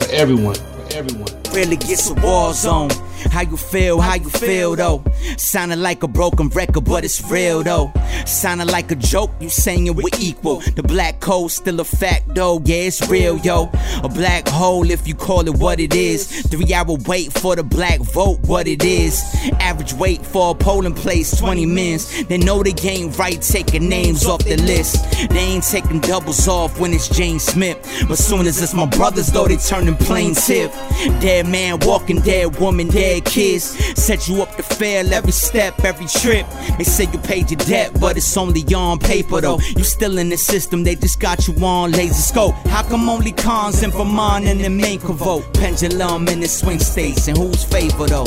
for 0.00 0.10
everyone. 0.10 0.54
For 0.56 0.94
everyone. 0.94 1.28
Really 1.52 1.76
gets 1.76 2.10
a 2.10 2.14
war 2.14 2.52
zone. 2.52 2.90
How 3.30 3.42
you 3.42 3.56
feel, 3.56 4.00
how 4.00 4.14
you 4.14 4.30
feel 4.30 4.76
though. 4.76 5.04
Sounding 5.36 5.80
like 5.80 6.02
a 6.02 6.08
broken 6.08 6.48
record, 6.48 6.84
but 6.84 7.04
it's 7.04 7.22
real 7.30 7.62
though. 7.62 7.92
Sounding 8.26 8.68
like 8.68 8.90
a 8.90 8.94
joke, 8.94 9.30
you 9.40 9.48
saying 9.48 9.92
we're 9.94 10.08
equal. 10.18 10.60
The 10.60 10.82
black 10.82 11.22
hole 11.22 11.48
still 11.48 11.80
a 11.80 11.84
fact 11.84 12.34
though, 12.34 12.62
yeah, 12.64 12.88
it's 12.88 13.06
real, 13.08 13.38
yo. 13.38 13.70
A 14.02 14.08
black 14.08 14.48
hole 14.48 14.90
if 14.90 15.06
you 15.08 15.14
call 15.14 15.46
it 15.46 15.54
what 15.54 15.80
it 15.80 15.94
is. 15.94 16.42
Three 16.42 16.72
hour 16.72 16.96
wait 17.06 17.32
for 17.32 17.56
the 17.56 17.64
black 17.64 18.00
vote, 18.00 18.40
what 18.40 18.68
it 18.68 18.84
is. 18.84 19.22
Average 19.60 19.94
wait 19.94 20.24
for 20.24 20.52
a 20.52 20.54
polling 20.54 20.94
place, 20.94 21.36
20 21.36 21.66
minutes. 21.66 22.24
They 22.24 22.38
know 22.38 22.62
they 22.62 22.74
ain't 22.88 23.18
right 23.18 23.40
taking 23.42 23.88
names 23.88 24.26
off 24.26 24.44
the 24.44 24.56
list. 24.56 25.28
They 25.30 25.38
ain't 25.38 25.64
taking 25.64 26.00
doubles 26.00 26.46
off 26.46 26.78
when 26.78 26.92
it's 26.92 27.08
James 27.08 27.42
Smith. 27.42 27.78
But 28.08 28.18
soon 28.18 28.46
as 28.46 28.62
it's 28.62 28.74
my 28.74 28.86
brothers 28.86 29.28
though, 29.28 29.48
they 29.48 29.56
turning 29.56 29.96
plain 29.96 30.34
tip. 30.34 30.72
Dead 31.20 31.46
man 31.48 31.80
walking, 31.80 32.20
dead 32.20 32.56
woman, 32.58 32.88
dead 32.88 33.07
dead 33.08 33.24
kids. 33.24 33.64
Set 34.00 34.28
you 34.28 34.42
up 34.42 34.54
to 34.56 34.62
fail 34.62 35.12
every 35.14 35.32
step, 35.32 35.84
every 35.84 36.06
trip. 36.06 36.46
They 36.76 36.84
say 36.84 37.04
you 37.12 37.18
paid 37.18 37.50
your 37.50 37.58
debt, 37.58 37.98
but 38.00 38.16
it's 38.16 38.36
only 38.36 38.62
on 38.74 38.98
paper 38.98 39.40
though. 39.40 39.58
You 39.76 39.84
still 39.84 40.18
in 40.18 40.28
the 40.28 40.36
system, 40.36 40.84
they 40.84 40.94
just 40.94 41.18
got 41.20 41.46
you 41.48 41.54
on 41.64 41.92
laser 41.92 42.14
scope. 42.14 42.54
How 42.74 42.82
come 42.82 43.08
only 43.08 43.32
cons 43.32 43.82
in 43.82 43.90
Vermont 43.90 44.44
and 44.44 44.60
the 44.60 44.68
Maine 44.68 45.00
can 45.00 45.14
vote? 45.14 45.44
Pendulum 45.54 46.28
in 46.28 46.40
the 46.40 46.48
swing 46.48 46.78
states, 46.78 47.28
and 47.28 47.36
whose 47.36 47.64
favor 47.64 48.06
though? 48.06 48.26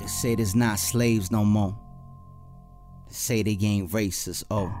They 0.00 0.06
say 0.06 0.34
there's 0.34 0.54
not 0.54 0.78
slaves 0.78 1.30
no 1.30 1.44
more. 1.44 1.76
They 3.08 3.14
say 3.14 3.42
they 3.42 3.58
ain't 3.62 3.90
racist, 3.90 4.44
oh. 4.50 4.72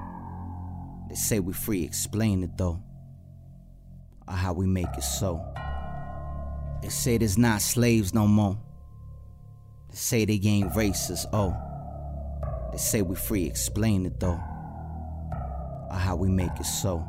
They 1.08 1.16
say 1.16 1.40
we 1.40 1.52
free, 1.52 1.82
explain 1.84 2.42
it 2.42 2.56
though. 2.56 2.82
Or 4.26 4.34
how 4.34 4.54
we 4.54 4.66
make 4.66 4.92
it 4.96 5.04
so. 5.04 5.38
They 6.84 6.90
say 6.90 7.16
there's 7.16 7.38
not 7.38 7.62
slaves 7.62 8.12
no 8.12 8.26
more. 8.26 8.58
They 9.88 9.96
say 9.96 10.24
they 10.26 10.38
ain't 10.44 10.70
racist, 10.74 11.24
oh. 11.32 11.56
They 12.72 12.76
say 12.76 13.00
we 13.00 13.16
free, 13.16 13.44
explain 13.44 14.04
it 14.04 14.20
though. 14.20 14.38
or 15.88 15.96
how 15.96 16.14
we 16.14 16.28
make 16.28 16.50
it 16.60 16.66
so. 16.66 17.02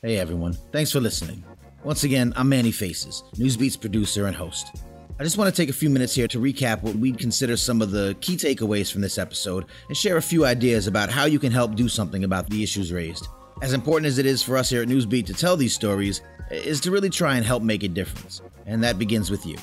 Hey 0.00 0.18
everyone, 0.18 0.52
thanks 0.70 0.92
for 0.92 1.00
listening. 1.00 1.42
Once 1.82 2.04
again, 2.04 2.32
I'm 2.36 2.48
Manny 2.48 2.70
Faces, 2.70 3.24
Newsbeat's 3.36 3.76
producer 3.76 4.26
and 4.26 4.36
host. 4.36 4.68
I 5.16 5.22
just 5.22 5.38
want 5.38 5.54
to 5.54 5.62
take 5.62 5.70
a 5.70 5.72
few 5.72 5.90
minutes 5.90 6.12
here 6.12 6.26
to 6.26 6.40
recap 6.40 6.82
what 6.82 6.96
we'd 6.96 7.20
consider 7.20 7.56
some 7.56 7.80
of 7.80 7.92
the 7.92 8.16
key 8.20 8.36
takeaways 8.36 8.90
from 8.90 9.00
this 9.00 9.16
episode 9.16 9.66
and 9.86 9.96
share 9.96 10.16
a 10.16 10.22
few 10.22 10.44
ideas 10.44 10.88
about 10.88 11.08
how 11.08 11.24
you 11.24 11.38
can 11.38 11.52
help 11.52 11.76
do 11.76 11.88
something 11.88 12.24
about 12.24 12.50
the 12.50 12.64
issues 12.64 12.92
raised. 12.92 13.28
As 13.62 13.74
important 13.74 14.06
as 14.06 14.18
it 14.18 14.26
is 14.26 14.42
for 14.42 14.56
us 14.56 14.70
here 14.70 14.82
at 14.82 14.88
Newsbeat 14.88 15.26
to 15.26 15.32
tell 15.32 15.56
these 15.56 15.72
stories, 15.72 16.20
is 16.50 16.80
to 16.80 16.90
really 16.90 17.10
try 17.10 17.36
and 17.36 17.46
help 17.46 17.62
make 17.62 17.84
a 17.84 17.88
difference. 17.88 18.42
And 18.66 18.82
that 18.82 18.98
begins 18.98 19.30
with 19.30 19.46
you. 19.46 19.56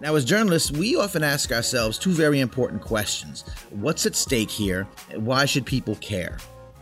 Now, 0.00 0.16
as 0.16 0.24
journalists, 0.24 0.72
we 0.72 0.96
often 0.96 1.22
ask 1.22 1.52
ourselves 1.52 1.96
two 1.96 2.10
very 2.10 2.40
important 2.40 2.82
questions 2.82 3.44
What's 3.70 4.06
at 4.06 4.16
stake 4.16 4.50
here? 4.50 4.88
Why 5.14 5.44
should 5.44 5.66
people 5.66 5.94
care? 5.96 6.38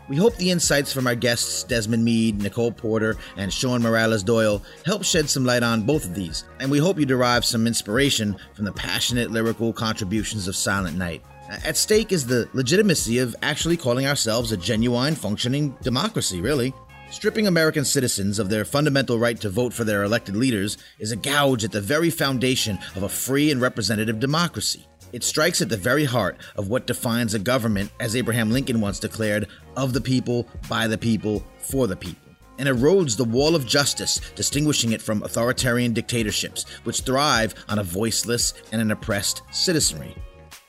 We 0.09 0.17
hope 0.17 0.35
the 0.37 0.49
insights 0.49 0.91
from 0.91 1.05
our 1.05 1.13
guests, 1.13 1.63
Desmond 1.63 2.03
Meade, 2.03 2.41
Nicole 2.41 2.71
Porter, 2.71 3.15
and 3.37 3.53
Sean 3.53 3.83
Morales 3.83 4.23
Doyle, 4.23 4.63
help 4.83 5.03
shed 5.03 5.29
some 5.29 5.45
light 5.45 5.61
on 5.61 5.83
both 5.83 6.03
of 6.03 6.15
these, 6.15 6.45
and 6.59 6.71
we 6.71 6.79
hope 6.79 6.97
you 6.97 7.05
derive 7.05 7.45
some 7.45 7.67
inspiration 7.67 8.35
from 8.55 8.65
the 8.65 8.71
passionate 8.71 9.29
lyrical 9.29 9.71
contributions 9.71 10.47
of 10.47 10.55
Silent 10.55 10.97
Night. 10.97 11.21
At 11.63 11.77
stake 11.77 12.11
is 12.11 12.25
the 12.25 12.49
legitimacy 12.53 13.19
of 13.19 13.35
actually 13.43 13.77
calling 13.77 14.07
ourselves 14.07 14.51
a 14.51 14.57
genuine, 14.57 15.13
functioning 15.13 15.77
democracy, 15.83 16.41
really. 16.41 16.73
Stripping 17.11 17.45
American 17.45 17.85
citizens 17.85 18.39
of 18.39 18.49
their 18.49 18.65
fundamental 18.65 19.19
right 19.19 19.39
to 19.41 19.49
vote 19.49 19.73
for 19.73 19.83
their 19.83 20.03
elected 20.03 20.35
leaders 20.35 20.79
is 20.97 21.11
a 21.11 21.15
gouge 21.15 21.63
at 21.63 21.71
the 21.71 21.81
very 21.81 22.09
foundation 22.09 22.79
of 22.95 23.03
a 23.03 23.09
free 23.09 23.51
and 23.51 23.61
representative 23.61 24.19
democracy. 24.19 24.87
It 25.11 25.23
strikes 25.23 25.59
at 25.59 25.69
the 25.69 25.77
very 25.77 26.05
heart 26.05 26.37
of 26.55 26.69
what 26.69 26.85
defines 26.85 27.33
a 27.33 27.39
government, 27.39 27.91
as 27.99 28.15
Abraham 28.15 28.51
Lincoln 28.51 28.79
once 28.79 28.99
declared, 28.99 29.47
of 29.79 29.93
the 29.93 30.01
people, 30.01 30.47
by 30.67 30.87
the 30.87 30.97
people, 30.97 31.43
for 31.57 31.87
the 31.87 31.95
people, 31.95 32.29
and 32.57 32.67
erodes 32.67 33.15
the 33.15 33.23
wall 33.23 33.55
of 33.55 33.65
justice, 33.65 34.19
distinguishing 34.35 34.91
it 34.91 35.01
from 35.01 35.23
authoritarian 35.23 35.93
dictatorships, 35.93 36.65
which 36.83 37.01
thrive 37.01 37.55
on 37.69 37.79
a 37.79 37.83
voiceless 37.83 38.53
and 38.71 38.81
an 38.81 38.91
oppressed 38.91 39.41
citizenry. 39.51 40.15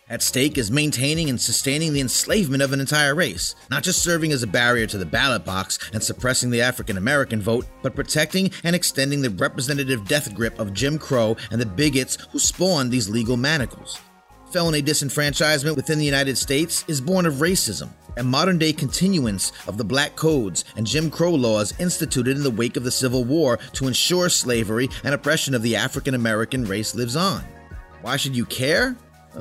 At 0.09 0.23
stake 0.23 0.59
is 0.59 0.73
maintaining 0.73 1.31
and 1.31 1.41
sustaining 1.41 1.93
the 1.93 2.01
enslavement 2.01 2.63
of 2.63 2.73
an 2.73 2.81
entire 2.81 3.15
race, 3.15 3.55
not 3.71 3.85
just 3.85 4.03
serving 4.03 4.33
as 4.33 4.43
a 4.43 4.47
barrier 4.49 4.87
to 4.89 4.99
the 4.99 5.07
ballot 5.07 5.45
box 5.45 5.79
and 5.93 6.03
suppressing 6.03 6.51
the 6.51 6.63
African 6.63 6.97
American 6.97 7.41
vote, 7.41 7.67
but 7.81 7.95
protecting 7.95 8.51
and 8.65 8.75
extending 8.75 9.23
the 9.23 9.31
representative 9.31 10.09
death 10.09 10.35
grip 10.35 10.59
of 10.59 10.75
Jim 10.75 10.99
Crow 10.99 11.37
and 11.53 11.61
the 11.61 11.67
bigots 11.67 12.19
who 12.33 12.41
spawned 12.41 12.91
these 12.91 13.09
legal 13.09 13.37
manacles. 13.37 14.01
Felony 14.53 14.83
disenfranchisement 14.83 15.77
within 15.77 16.01
the 16.01 16.05
United 16.05 16.37
States 16.37 16.85
is 16.89 17.01
born 17.01 17.25
of 17.25 17.35
racism, 17.35 17.91
a 18.17 18.23
modern 18.23 18.59
day 18.59 18.73
continuance 18.73 19.53
of 19.67 19.79
the 19.79 19.85
black 19.85 20.17
codes 20.17 20.65
and 20.77 20.87
Jim 20.87 21.11
Crow 21.11 21.35
laws 21.35 21.75
instituted 21.79 22.37
in 22.37 22.43
the 22.43 22.51
wake 22.51 22.77
of 22.77 22.85
the 22.85 22.91
Civil 22.91 23.25
War 23.25 23.59
to 23.75 23.87
ensure 23.87 24.29
slavery 24.29 24.89
and 25.05 25.15
oppression 25.15 25.55
of 25.55 25.63
the 25.63 25.77
African 25.77 26.15
American 26.15 26.65
race 26.65 26.95
lives 26.95 27.17
on. 27.17 27.45
Why 28.03 28.17
should 28.17 28.37
you 28.37 28.45
care? 28.47 28.97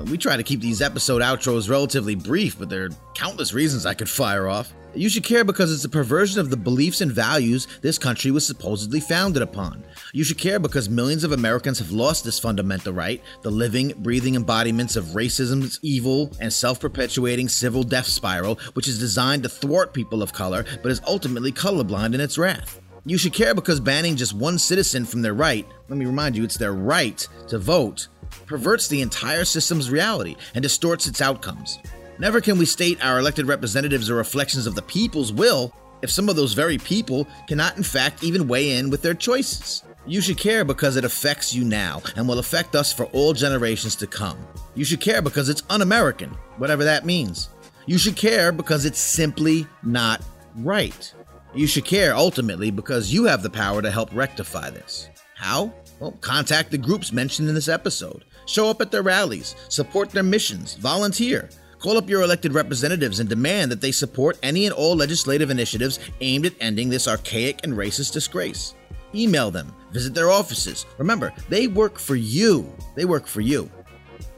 We 0.05 0.17
try 0.17 0.37
to 0.37 0.43
keep 0.43 0.61
these 0.61 0.81
episode 0.81 1.21
outros 1.21 1.69
relatively 1.69 2.13
brief, 2.15 2.59
but 2.59 2.69
there 2.69 2.85
are 2.85 2.89
countless 3.15 3.53
reasons 3.53 3.85
I 3.85 3.95
could 3.95 4.09
fire 4.09 4.47
off. 4.47 4.71
You 4.95 5.07
should 5.07 5.23
care 5.23 5.43
because 5.43 5.71
it's 5.71 5.85
a 5.85 5.89
perversion 5.89 6.39
of 6.39 6.49
the 6.49 6.57
beliefs 6.57 7.01
and 7.01 7.11
values 7.11 7.67
this 7.81 7.99
country 7.99 8.31
was 8.31 8.45
supposedly 8.45 8.99
founded 8.99 9.43
upon. 9.43 9.83
You 10.13 10.23
should 10.23 10.39
care 10.39 10.57
because 10.57 10.89
millions 10.89 11.23
of 11.23 11.31
Americans 11.31 11.77
have 11.77 11.91
lost 11.91 12.25
this 12.25 12.39
fundamental 12.39 12.91
right, 12.93 13.21
the 13.43 13.51
living, 13.51 13.93
breathing 13.97 14.33
embodiments 14.33 14.95
of 14.95 15.05
racism's 15.13 15.79
evil 15.83 16.31
and 16.41 16.51
self 16.51 16.79
perpetuating 16.79 17.49
civil 17.49 17.83
death 17.83 18.07
spiral, 18.07 18.55
which 18.73 18.87
is 18.87 18.97
designed 18.97 19.43
to 19.43 19.49
thwart 19.49 19.93
people 19.93 20.23
of 20.23 20.33
color 20.33 20.65
but 20.81 20.91
is 20.91 21.01
ultimately 21.05 21.51
colorblind 21.51 22.15
in 22.15 22.21
its 22.21 22.39
wrath. 22.39 22.81
You 23.05 23.19
should 23.19 23.33
care 23.33 23.53
because 23.53 23.79
banning 23.79 24.15
just 24.15 24.33
one 24.33 24.57
citizen 24.57 25.05
from 25.05 25.21
their 25.21 25.35
right, 25.35 25.67
let 25.87 25.97
me 25.99 26.05
remind 26.05 26.35
you, 26.35 26.43
it's 26.43 26.57
their 26.57 26.73
right 26.73 27.27
to 27.47 27.59
vote, 27.59 28.07
perverts 28.47 28.87
the 28.87 29.01
entire 29.01 29.45
system's 29.45 29.91
reality 29.91 30.35
and 30.55 30.63
distorts 30.63 31.05
its 31.05 31.21
outcomes. 31.21 31.77
Never 32.19 32.41
can 32.41 32.57
we 32.57 32.65
state 32.65 33.03
our 33.03 33.17
elected 33.17 33.47
representatives 33.47 34.09
are 34.09 34.15
reflections 34.15 34.67
of 34.67 34.75
the 34.75 34.81
people's 34.81 35.31
will 35.31 35.73
if 36.01 36.11
some 36.11 36.27
of 36.27 36.35
those 36.35 36.53
very 36.53 36.77
people 36.77 37.25
cannot, 37.47 37.77
in 37.77 37.83
fact, 37.83 38.25
even 38.25 38.45
weigh 38.45 38.77
in 38.77 38.89
with 38.89 39.01
their 39.01 39.13
choices. 39.13 39.83
You 40.05 40.19
should 40.19 40.37
care 40.37 40.65
because 40.65 40.97
it 40.97 41.05
affects 41.05 41.53
you 41.53 41.63
now 41.63 42.01
and 42.17 42.27
will 42.27 42.39
affect 42.39 42.75
us 42.75 42.91
for 42.91 43.05
all 43.05 43.31
generations 43.31 43.95
to 43.97 44.07
come. 44.07 44.37
You 44.75 44.83
should 44.83 44.99
care 44.99 45.21
because 45.21 45.47
it's 45.47 45.63
un 45.69 45.81
American, 45.81 46.31
whatever 46.57 46.83
that 46.83 47.05
means. 47.05 47.49
You 47.85 47.97
should 47.97 48.17
care 48.17 48.51
because 48.51 48.83
it's 48.83 48.99
simply 48.99 49.65
not 49.81 50.21
right. 50.57 51.13
You 51.55 51.67
should 51.67 51.85
care 51.85 52.13
ultimately 52.13 52.69
because 52.69 53.13
you 53.13 53.23
have 53.25 53.43
the 53.43 53.49
power 53.49 53.81
to 53.81 53.91
help 53.91 54.09
rectify 54.13 54.71
this. 54.71 55.09
How? 55.35 55.73
Well, 56.01 56.11
contact 56.19 56.71
the 56.71 56.77
groups 56.77 57.13
mentioned 57.13 57.47
in 57.47 57.55
this 57.55 57.69
episode. 57.69 58.25
Show 58.45 58.69
up 58.69 58.81
at 58.81 58.91
their 58.91 59.03
rallies, 59.03 59.55
support 59.69 60.09
their 60.09 60.23
missions, 60.23 60.75
volunteer, 60.75 61.49
Call 61.79 61.97
up 61.97 62.09
your 62.09 62.23
elected 62.23 62.53
representatives 62.53 63.21
and 63.21 63.29
demand 63.29 63.71
that 63.71 63.79
they 63.79 63.93
support 63.93 64.37
any 64.43 64.65
and 64.65 64.73
all 64.73 64.97
legislative 64.97 65.49
initiatives 65.49 65.97
aimed 66.19 66.45
at 66.45 66.53
ending 66.59 66.89
this 66.89 67.07
archaic 67.07 67.61
and 67.63 67.73
racist 67.73 68.11
disgrace. 68.11 68.75
Email 69.15 69.49
them, 69.49 69.73
visit 69.91 70.13
their 70.13 70.29
offices. 70.29 70.85
Remember, 70.97 71.33
they 71.47 71.67
work 71.67 71.97
for 71.97 72.15
you. 72.15 72.69
They 72.95 73.05
work 73.05 73.27
for 73.27 73.39
you. 73.39 73.71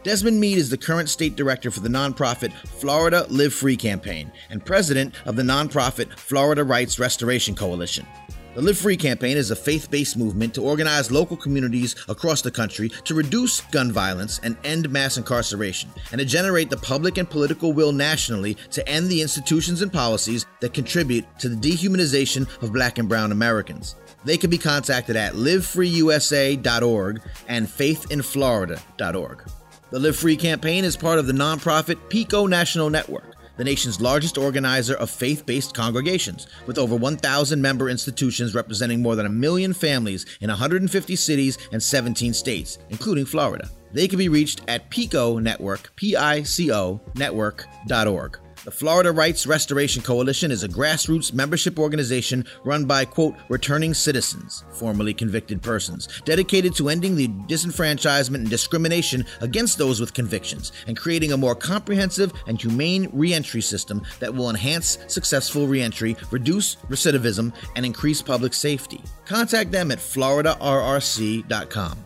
Desmond 0.03 0.39
Meade 0.39 0.59
is 0.59 0.69
the 0.69 0.77
current 0.77 1.09
state 1.09 1.35
director 1.35 1.71
for 1.71 1.79
the 1.79 1.89
nonprofit 1.89 2.53
Florida 2.67 3.25
Live 3.29 3.53
Free 3.53 3.77
campaign 3.77 4.31
and 4.51 4.63
president 4.63 5.15
of 5.25 5.35
the 5.35 5.43
nonprofit 5.43 6.11
Florida 6.17 6.63
Rights 6.63 6.99
Restoration 6.99 7.55
Coalition. 7.55 8.05
The 8.53 8.61
Live 8.61 8.77
Free 8.77 8.97
campaign 8.97 9.37
is 9.37 9.49
a 9.49 9.55
faith 9.55 9.89
based 9.89 10.17
movement 10.17 10.53
to 10.55 10.61
organize 10.61 11.09
local 11.09 11.37
communities 11.37 11.95
across 12.09 12.41
the 12.41 12.51
country 12.51 12.89
to 13.05 13.13
reduce 13.13 13.61
gun 13.61 13.93
violence 13.93 14.41
and 14.43 14.57
end 14.65 14.89
mass 14.89 15.15
incarceration, 15.15 15.89
and 16.11 16.19
to 16.19 16.25
generate 16.25 16.69
the 16.69 16.75
public 16.75 17.17
and 17.17 17.29
political 17.29 17.71
will 17.71 17.93
nationally 17.93 18.55
to 18.71 18.85
end 18.89 19.07
the 19.07 19.21
institutions 19.21 19.81
and 19.81 19.93
policies 19.93 20.45
that 20.59 20.73
contribute 20.73 21.23
to 21.39 21.47
the 21.47 21.55
dehumanization 21.55 22.45
of 22.61 22.73
black 22.73 22.97
and 22.97 23.07
brown 23.07 23.31
Americans. 23.31 23.95
They 24.25 24.37
can 24.37 24.49
be 24.49 24.57
contacted 24.57 25.15
at 25.15 25.35
livefreeusa.org 25.35 27.21
and 27.47 27.67
faithinflorida.org. 27.67 29.43
The 29.91 29.99
Live 29.99 30.17
Free 30.17 30.35
campaign 30.35 30.83
is 30.83 30.97
part 30.97 31.19
of 31.19 31.27
the 31.27 31.33
nonprofit 31.33 32.09
PICO 32.09 32.47
National 32.47 32.89
Network 32.89 33.30
the 33.57 33.63
nation's 33.63 34.01
largest 34.01 34.37
organizer 34.37 34.95
of 34.95 35.09
faith 35.09 35.45
based 35.45 35.73
congregations, 35.73 36.47
with 36.65 36.77
over 36.77 36.95
1,000 36.95 37.61
member 37.61 37.89
institutions 37.89 38.55
representing 38.55 39.01
more 39.01 39.15
than 39.15 39.25
a 39.25 39.29
million 39.29 39.73
families 39.73 40.25
in 40.41 40.49
150 40.49 41.15
cities 41.15 41.57
and 41.71 41.81
17 41.81 42.33
states, 42.33 42.79
including 42.89 43.25
Florida. 43.25 43.69
They 43.93 44.07
can 44.07 44.19
be 44.19 44.29
reached 44.29 44.61
at 44.67 44.89
PICO 44.89 45.39
Network, 45.39 45.91
P 45.95 46.15
I 46.15 46.43
C 46.43 46.71
O 46.71 47.01
network.org. 47.15 48.39
The 48.63 48.69
Florida 48.69 49.11
Rights 49.11 49.47
Restoration 49.47 50.03
Coalition 50.03 50.51
is 50.51 50.61
a 50.61 50.69
grassroots 50.69 51.33
membership 51.33 51.79
organization 51.79 52.45
run 52.63 52.85
by, 52.85 53.05
quote, 53.05 53.33
returning 53.49 53.95
citizens, 53.95 54.63
formerly 54.69 55.15
convicted 55.15 55.63
persons, 55.63 56.07
dedicated 56.25 56.75
to 56.75 56.89
ending 56.89 57.15
the 57.15 57.27
disenfranchisement 57.27 58.35
and 58.35 58.51
discrimination 58.51 59.25
against 59.39 59.79
those 59.79 59.99
with 59.99 60.13
convictions 60.13 60.73
and 60.85 60.95
creating 60.95 61.31
a 61.31 61.37
more 61.37 61.55
comprehensive 61.55 62.33
and 62.45 62.61
humane 62.61 63.09
reentry 63.13 63.61
system 63.61 64.03
that 64.19 64.35
will 64.35 64.51
enhance 64.51 64.99
successful 65.07 65.65
reentry, 65.65 66.15
reduce 66.29 66.75
recidivism, 66.87 67.51
and 67.75 67.83
increase 67.83 68.21
public 68.21 68.53
safety. 68.53 69.01
Contact 69.25 69.71
them 69.71 69.89
at 69.89 69.97
floridarrc.com. 69.97 71.97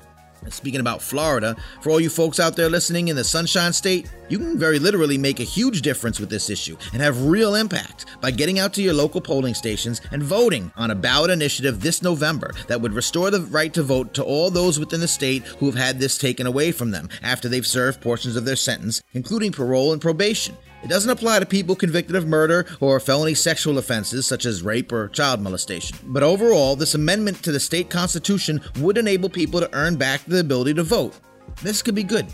Speaking 0.50 0.80
about 0.80 1.02
Florida, 1.02 1.56
for 1.82 1.90
all 1.90 2.00
you 2.00 2.10
folks 2.10 2.40
out 2.40 2.56
there 2.56 2.70
listening 2.70 3.08
in 3.08 3.16
the 3.16 3.24
Sunshine 3.24 3.74
State, 3.74 4.10
you 4.30 4.38
can 4.38 4.58
very 4.58 4.80
literally 4.80 5.18
make 5.18 5.40
a 5.40 5.44
huge 5.44 5.82
difference 5.82 6.20
with 6.20 6.30
this 6.30 6.50
issue 6.50 6.78
and 6.94 7.02
have 7.02 7.26
real 7.26 7.56
impact 7.56 8.06
by 8.22 8.32
getting 8.32 8.60
out 8.60 8.74
to 8.74 8.82
your 8.82 8.94
local 8.94 9.22
polling 9.22 9.54
stations 9.54 10.02
and 10.12 10.24
voting 10.24 10.72
on 10.76 10.92
a 10.92 10.96
ballot 10.96 11.32
initiative 11.32 11.82
this 11.82 12.02
November 12.02 12.54
that 12.68 12.82
would 12.82 12.94
restore 12.94 13.32
the 13.32 13.42
right 13.42 13.74
to 13.74 13.84
vote 13.84 14.14
to 14.14 14.24
all 14.24 14.50
those 14.50 14.80
within 14.80 15.00
the 15.00 15.08
state 15.08 15.44
who 15.44 15.66
have 15.66 15.76
had 15.76 16.00
this 16.00 16.18
taken 16.18 16.48
away 16.48 16.72
from 16.72 16.92
them 16.92 17.10
after 17.22 17.48
they've 17.48 17.68
served 17.68 18.02
portions 18.02 18.36
of 18.36 18.46
their 18.46 18.56
sentence, 18.56 19.02
including 19.14 19.52
parole 19.52 19.94
and 19.94 20.02
probation. 20.02 20.56
It 20.86 20.90
doesn't 20.90 21.10
apply 21.10 21.40
to 21.40 21.48
people 21.48 21.76
convicted 21.76 22.16
of 22.16 22.28
murder 22.28 22.68
or 22.80 23.00
felony 23.00 23.34
sexual 23.34 23.80
offenses 23.80 24.28
such 24.28 24.46
as 24.46 24.62
rape 24.62 24.92
or 24.92 25.08
child 25.08 25.42
molestation. 25.42 25.98
But 26.04 26.22
overall, 26.22 26.76
this 26.76 26.94
amendment 26.94 27.42
to 27.42 27.52
the 27.52 27.60
state 27.60 27.90
constitution 27.90 28.62
would 28.78 29.00
enable 29.00 29.28
people 29.28 29.60
to 29.60 29.70
earn 29.74 29.96
back 29.96 30.24
the 30.26 30.42
ability 30.42 30.76
to 30.76 30.84
vote. 30.84 31.20
This 31.64 31.82
could 31.82 31.96
be 31.96 32.04
good. 32.04 32.28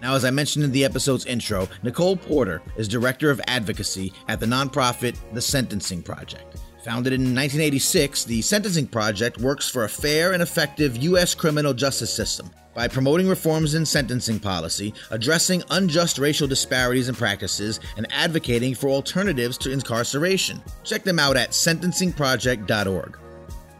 Now, 0.00 0.14
as 0.14 0.24
I 0.24 0.30
mentioned 0.30 0.64
in 0.64 0.70
the 0.70 0.84
episode's 0.84 1.26
intro, 1.26 1.68
Nicole 1.82 2.16
Porter 2.16 2.62
is 2.76 2.86
Director 2.86 3.28
of 3.28 3.40
Advocacy 3.48 4.12
at 4.28 4.38
the 4.38 4.46
nonprofit 4.46 5.16
The 5.32 5.42
Sentencing 5.42 6.04
Project. 6.04 6.58
Founded 6.86 7.14
in 7.14 7.34
1986, 7.34 8.26
the 8.26 8.40
Sentencing 8.40 8.86
Project 8.86 9.38
works 9.38 9.68
for 9.68 9.82
a 9.82 9.88
fair 9.88 10.34
and 10.34 10.40
effective 10.40 10.96
U.S. 10.98 11.34
criminal 11.34 11.74
justice 11.74 12.14
system 12.14 12.48
by 12.76 12.86
promoting 12.86 13.28
reforms 13.28 13.74
in 13.74 13.84
sentencing 13.84 14.38
policy, 14.38 14.94
addressing 15.10 15.64
unjust 15.70 16.16
racial 16.16 16.46
disparities 16.46 17.08
and 17.08 17.18
practices, 17.18 17.80
and 17.96 18.06
advocating 18.12 18.72
for 18.72 18.86
alternatives 18.86 19.58
to 19.58 19.72
incarceration. 19.72 20.62
Check 20.84 21.02
them 21.02 21.18
out 21.18 21.36
at 21.36 21.50
sentencingproject.org. 21.50 23.18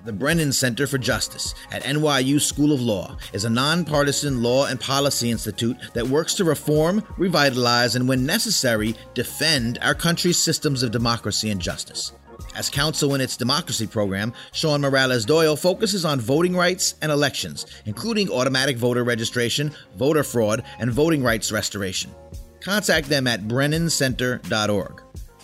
The 0.04 0.12
Brennan 0.12 0.52
Center 0.52 0.88
for 0.88 0.98
Justice 0.98 1.54
at 1.70 1.84
NYU 1.84 2.40
School 2.40 2.72
of 2.72 2.80
Law 2.80 3.16
is 3.32 3.44
a 3.44 3.50
nonpartisan 3.50 4.42
law 4.42 4.66
and 4.66 4.80
policy 4.80 5.30
institute 5.30 5.76
that 5.94 6.08
works 6.08 6.34
to 6.34 6.44
reform, 6.44 7.04
revitalize, 7.18 7.94
and 7.94 8.08
when 8.08 8.26
necessary, 8.26 8.96
defend 9.14 9.78
our 9.80 9.94
country's 9.94 10.38
systems 10.38 10.82
of 10.82 10.90
democracy 10.90 11.50
and 11.50 11.60
justice. 11.60 12.10
As 12.54 12.70
counsel 12.70 13.14
in 13.14 13.20
its 13.20 13.36
democracy 13.36 13.86
program, 13.86 14.32
Sean 14.52 14.80
Morales 14.80 15.24
Doyle 15.24 15.56
focuses 15.56 16.04
on 16.04 16.20
voting 16.20 16.56
rights 16.56 16.94
and 17.02 17.12
elections, 17.12 17.66
including 17.84 18.30
automatic 18.30 18.76
voter 18.76 19.04
registration, 19.04 19.72
voter 19.96 20.22
fraud, 20.22 20.62
and 20.78 20.90
voting 20.90 21.22
rights 21.22 21.52
restoration. 21.52 22.14
Contact 22.60 23.08
them 23.08 23.26
at 23.26 23.42
brennancenter.org. 23.42 25.02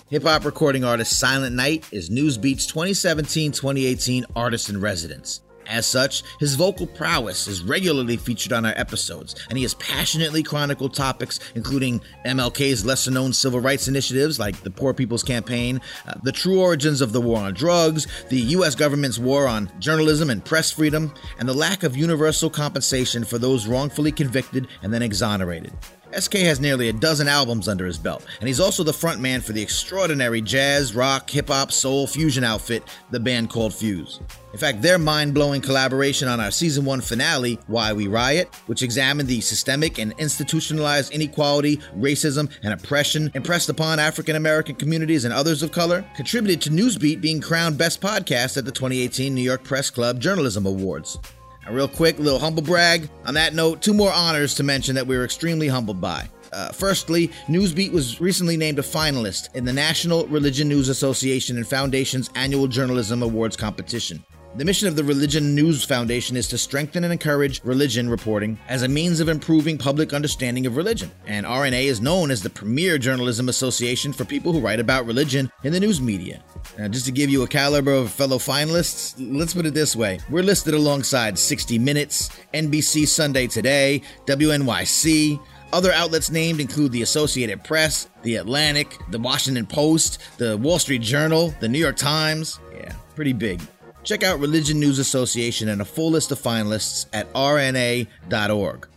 Hip 0.09 0.25
hop 0.25 0.45
recording 0.45 0.85
artist 0.85 1.19
Silent 1.19 1.57
Knight 1.57 1.87
is 1.91 2.11
Newsbeat's 2.11 2.67
2017 2.67 3.53
2018 3.53 4.27
Artist 4.37 4.69
in 4.69 4.81
Residence. 4.81 5.41
As 5.73 5.87
such, 5.87 6.23
his 6.39 6.55
vocal 6.55 6.87
prowess 6.87 7.49
is 7.49 7.63
regularly 7.63 8.19
featured 8.19 8.53
on 8.53 8.67
our 8.67 8.75
episodes, 8.77 9.35
and 9.49 9.57
he 9.57 9.65
has 9.65 9.73
passionately 9.73 10.43
chronicled 10.43 10.93
topics 10.93 11.41
including 11.55 12.03
MLK's 12.27 12.85
lesser 12.85 13.11
known 13.11 13.33
civil 13.33 13.59
rights 13.59 13.89
initiatives 13.89 14.39
like 14.39 14.61
the 14.65 14.71
Poor 14.71 14.93
People's 14.93 15.23
Campaign, 15.23 15.81
uh, 16.07 16.13
the 16.23 16.31
true 16.31 16.61
origins 16.61 17.01
of 17.01 17.13
the 17.13 17.23
war 17.23 17.39
on 17.39 17.55
drugs, 17.55 18.07
the 18.29 18.41
U.S. 18.57 18.75
government's 18.75 19.19
war 19.19 19.49
on 19.49 19.73
journalism 19.79 20.29
and 20.29 20.45
press 20.45 20.71
freedom, 20.71 21.11
and 21.39 21.49
the 21.49 21.55
lack 21.55 21.85
of 21.85 21.97
universal 21.97 22.51
compensation 22.51 23.25
for 23.25 23.39
those 23.39 23.67
wrongfully 23.67 24.13
convicted 24.13 24.69
and 24.83 24.93
then 24.93 25.01
exonerated. 25.01 25.73
SK 26.19 26.35
has 26.35 26.61
nearly 26.61 26.89
a 26.89 26.93
dozen 26.93 27.29
albums 27.29 27.69
under 27.69 27.87
his 27.87 27.99
belt, 27.99 28.25
and 28.41 28.49
he's 28.49 28.61
also 28.61 28.83
the 28.83 28.93
frontman 28.93 29.43
for 29.43 29.53
the 29.53 29.63
extraordinary 29.63 30.41
jazz, 30.41 30.95
rock, 30.95 31.29
hip 31.29 31.49
hop, 31.49 31.73
soul 31.73 32.07
fusion 32.07 32.45
outfit, 32.45 32.83
the 33.11 33.21
band 33.21 33.51
called 33.51 33.75
Fuse. 33.75 34.21
In 34.53 34.59
fact, 34.59 34.83
their 34.83 34.99
mind 34.99 35.33
blowing 35.33 35.63
collaboration 35.63 36.29
on 36.29 36.39
our 36.39 36.51
season 36.51 36.85
one 36.85 37.01
finale, 37.01 37.59
Why 37.69 37.93
We 37.93 38.07
Riot, 38.07 38.55
which 38.67 38.83
examined 38.83 39.29
the 39.29 39.41
systemic 39.41 39.99
and 39.99 40.13
institutionalized 40.19 41.13
inequality, 41.13 41.79
racism, 41.97 42.51
and 42.63 42.75
oppression 42.75 43.31
impressed 43.35 43.71
upon 43.71 43.99
African 43.99 44.37
American 44.37 44.75
communities 44.75 45.25
and 45.25 45.33
others 45.33 45.63
of 45.63 45.73
color, 45.73 46.05
contributed 46.15 46.61
to 46.63 46.71
Newsbeat 46.71 47.21
being 47.21 47.41
crowned 47.41 47.79
Best 47.79 48.01
Podcast 48.01 48.57
at 48.59 48.67
the 48.67 48.73
2018 48.73 49.35
New 49.35 49.41
York 49.41 49.65
Press 49.65 49.89
Club 49.89 50.21
Journalism 50.21 50.67
Awards. 50.67 51.19
A 51.67 51.73
real 51.73 51.89
quick 51.89 52.19
little 52.19 52.39
humble 52.39 52.63
brag. 52.63 53.09
On 53.25 53.35
that 53.35 53.55
note, 53.55 53.83
two 53.83 53.95
more 53.95 54.13
honors 54.13 54.55
to 54.55 54.63
mention 54.63 54.95
that 54.97 55.07
we 55.07 55.17
were 55.17 55.25
extremely 55.25 55.69
humbled 55.69 56.01
by. 56.01 56.29
Uh, 56.53 56.71
firstly, 56.71 57.29
Newsbeat 57.49 57.93
was 57.93 58.21
recently 58.21 58.57
named 58.57 58.79
a 58.79 58.83
finalist 58.83 59.55
in 59.55 59.65
the 59.65 59.73
National 59.73 60.27
Religion 60.27 60.69
News 60.69 60.89
Association 60.89 61.57
and 61.57 61.67
Foundation's 61.67 62.29
annual 62.35 62.67
Journalism 62.67 63.23
Awards 63.23 63.57
competition. 63.57 64.23
The 64.55 64.67
mission 64.67 64.87
of 64.87 64.97
the 64.97 65.05
Religion 65.05 65.55
News 65.55 65.83
Foundation 65.83 66.37
is 66.37 66.47
to 66.49 66.59
strengthen 66.59 67.05
and 67.05 67.13
encourage 67.13 67.65
religion 67.65 68.11
reporting 68.11 68.59
as 68.69 68.83
a 68.83 68.89
means 68.89 69.19
of 69.19 69.31
improving 69.31 69.79
public 69.79 70.13
understanding 70.13 70.67
of 70.67 70.77
religion. 70.77 71.11
And 71.27 71.47
RNA 71.47 71.85
is 71.85 72.03
known 72.03 72.31
as 72.31 72.43
the 72.43 72.51
premier 72.51 72.99
journalism 72.99 73.49
association 73.49 74.13
for 74.13 74.27
people 74.27 74.53
who 74.53 74.61
write 74.61 74.79
about 74.79 75.07
religion 75.07 75.51
in 75.65 75.73
the 75.73 75.81
news 75.81 76.03
media. 76.03 76.45
Now, 76.77 76.89
just 76.89 77.07
to 77.07 77.13
give 77.13 77.31
you 77.31 77.45
a 77.45 77.49
caliber 77.49 77.95
of 77.95 78.11
fellow 78.11 78.37
finalists, 78.37 79.15
let's 79.19 79.55
put 79.55 79.65
it 79.65 79.73
this 79.73 79.97
way. 79.97 80.21
We're 80.29 80.43
listed 80.43 80.75
alongside 80.75 81.39
60 81.39 81.79
Minutes, 81.79 82.29
NBC 82.53 83.09
Sunday 83.09 83.47
Today, 83.47 84.03
WNYC, 84.27 85.41
other 85.73 85.93
outlets 85.93 86.31
named 86.31 86.61
include 86.61 86.93
the 86.93 87.01
Associated 87.01 87.65
Press, 87.65 88.11
The 88.23 88.37
Atlantic, 88.37 88.99
The 89.11 89.19
Washington 89.19 89.65
Post, 89.65 90.19
The 90.37 90.59
Wall 90.59 90.79
Street 90.79 91.01
Journal, 91.01 91.55
The 91.61 91.69
New 91.71 91.79
York 91.79 91.97
Times. 91.97 92.61
Yeah, 92.75 92.93
pretty 93.15 93.33
big. 93.33 93.63
Check 94.05 94.25
out 94.25 94.41
Religion 94.41 94.81
News 94.81 94.99
Association 94.99 95.69
and 95.69 95.81
a 95.81 95.85
full 95.85 96.11
list 96.11 96.33
of 96.33 96.41
finalists 96.41 97.07
at 97.13 97.33
rna.org. 97.35 98.89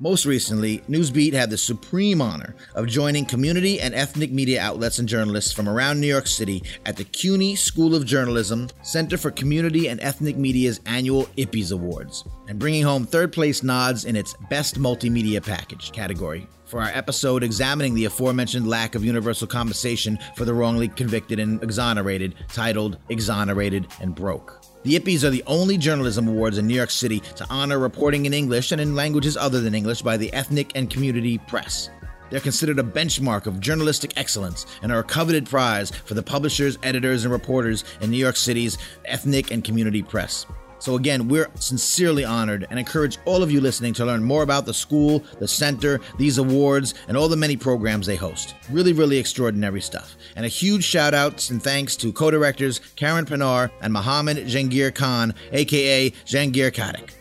Most 0.00 0.26
recently, 0.26 0.78
Newsbeat 0.88 1.34
had 1.34 1.50
the 1.50 1.56
supreme 1.56 2.20
honor 2.20 2.56
of 2.74 2.88
joining 2.88 3.26
community 3.26 3.80
and 3.80 3.94
ethnic 3.94 4.32
media 4.32 4.60
outlets 4.60 4.98
and 4.98 5.08
journalists 5.08 5.52
from 5.52 5.68
around 5.68 6.00
New 6.00 6.06
York 6.06 6.26
City 6.26 6.62
at 6.84 6.96
the 6.96 7.04
CUNY 7.04 7.54
School 7.54 7.94
of 7.94 8.04
Journalism 8.04 8.68
Center 8.82 9.16
for 9.16 9.30
Community 9.30 9.88
and 9.88 10.00
Ethnic 10.00 10.36
Media's 10.36 10.80
annual 10.86 11.26
IPPIES 11.36 11.72
Awards, 11.72 12.24
and 12.48 12.58
bringing 12.58 12.82
home 12.82 13.06
third 13.06 13.32
place 13.32 13.62
nods 13.62 14.04
in 14.04 14.16
its 14.16 14.34
Best 14.50 14.80
Multimedia 14.80 15.44
Package 15.44 15.92
category 15.92 16.48
for 16.74 16.80
our 16.80 16.90
episode 16.92 17.44
examining 17.44 17.94
the 17.94 18.06
aforementioned 18.06 18.66
lack 18.66 18.96
of 18.96 19.04
universal 19.04 19.46
compensation 19.46 20.18
for 20.34 20.44
the 20.44 20.52
wrongly 20.52 20.88
convicted 20.88 21.38
and 21.38 21.62
exonerated, 21.62 22.34
titled 22.48 22.98
Exonerated 23.10 23.86
and 24.00 24.12
Broke. 24.12 24.60
The 24.82 24.98
IPPIES 24.98 25.22
are 25.22 25.30
the 25.30 25.44
only 25.46 25.78
journalism 25.78 26.26
awards 26.26 26.58
in 26.58 26.66
New 26.66 26.74
York 26.74 26.90
City 26.90 27.20
to 27.36 27.46
honor 27.48 27.78
reporting 27.78 28.26
in 28.26 28.34
English 28.34 28.72
and 28.72 28.80
in 28.80 28.96
languages 28.96 29.36
other 29.36 29.60
than 29.60 29.72
English 29.72 30.02
by 30.02 30.16
the 30.16 30.32
ethnic 30.32 30.72
and 30.74 30.90
community 30.90 31.38
press. 31.38 31.90
They're 32.30 32.40
considered 32.40 32.80
a 32.80 32.82
benchmark 32.82 33.46
of 33.46 33.60
journalistic 33.60 34.14
excellence 34.16 34.66
and 34.82 34.90
are 34.90 34.98
a 34.98 35.04
coveted 35.04 35.48
prize 35.48 35.92
for 35.92 36.14
the 36.14 36.24
publishers, 36.24 36.76
editors, 36.82 37.22
and 37.24 37.32
reporters 37.32 37.84
in 38.00 38.10
New 38.10 38.16
York 38.16 38.34
City's 38.34 38.78
ethnic 39.04 39.52
and 39.52 39.62
community 39.62 40.02
press. 40.02 40.44
So, 40.84 40.96
again, 40.96 41.28
we're 41.28 41.48
sincerely 41.54 42.26
honored 42.26 42.66
and 42.68 42.78
encourage 42.78 43.16
all 43.24 43.42
of 43.42 43.50
you 43.50 43.58
listening 43.62 43.94
to 43.94 44.04
learn 44.04 44.22
more 44.22 44.42
about 44.42 44.66
the 44.66 44.74
school, 44.74 45.24
the 45.38 45.48
center, 45.48 45.98
these 46.18 46.36
awards, 46.36 46.92
and 47.08 47.16
all 47.16 47.26
the 47.26 47.38
many 47.38 47.56
programs 47.56 48.06
they 48.06 48.16
host. 48.16 48.54
Really, 48.68 48.92
really 48.92 49.16
extraordinary 49.16 49.80
stuff. 49.80 50.14
And 50.36 50.44
a 50.44 50.48
huge 50.50 50.84
shout 50.84 51.14
outs 51.14 51.48
and 51.48 51.62
thanks 51.62 51.96
to 51.96 52.12
co 52.12 52.30
directors 52.30 52.80
Karen 52.96 53.24
Pennar 53.24 53.70
and 53.80 53.94
Mohammed 53.94 54.36
Jangir 54.46 54.94
Khan, 54.94 55.32
aka 55.52 56.10
Jehangir 56.10 56.70
Khattak. 56.70 57.12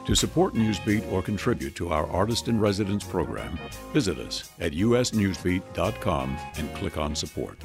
To 0.07 0.17
support 0.17 0.55
Newsbeat 0.55 1.11
or 1.13 1.23
contribute 1.23 1.77
to 1.77 1.91
our 1.91 2.09
Artist 2.09 2.49
in 2.49 2.59
Residence 2.59 3.05
program, 3.05 3.57
visit 3.93 4.19
us 4.19 4.51
at 4.59 4.73
usnewsbeat.com 4.73 6.37
and 6.57 6.75
click 6.75 6.99
on 6.99 7.15
support. 7.15 7.57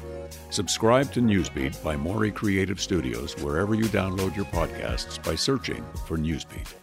Subscribe 0.50 1.12
to 1.12 1.20
Newsbeat 1.20 1.82
by 1.82 1.96
Morey 1.96 2.30
Creative 2.30 2.80
Studios 2.80 3.36
wherever 3.42 3.74
you 3.74 3.86
download 3.86 4.36
your 4.36 4.44
podcasts 4.46 5.22
by 5.24 5.34
searching 5.34 5.84
for 6.06 6.16
Newsbeat. 6.16 6.74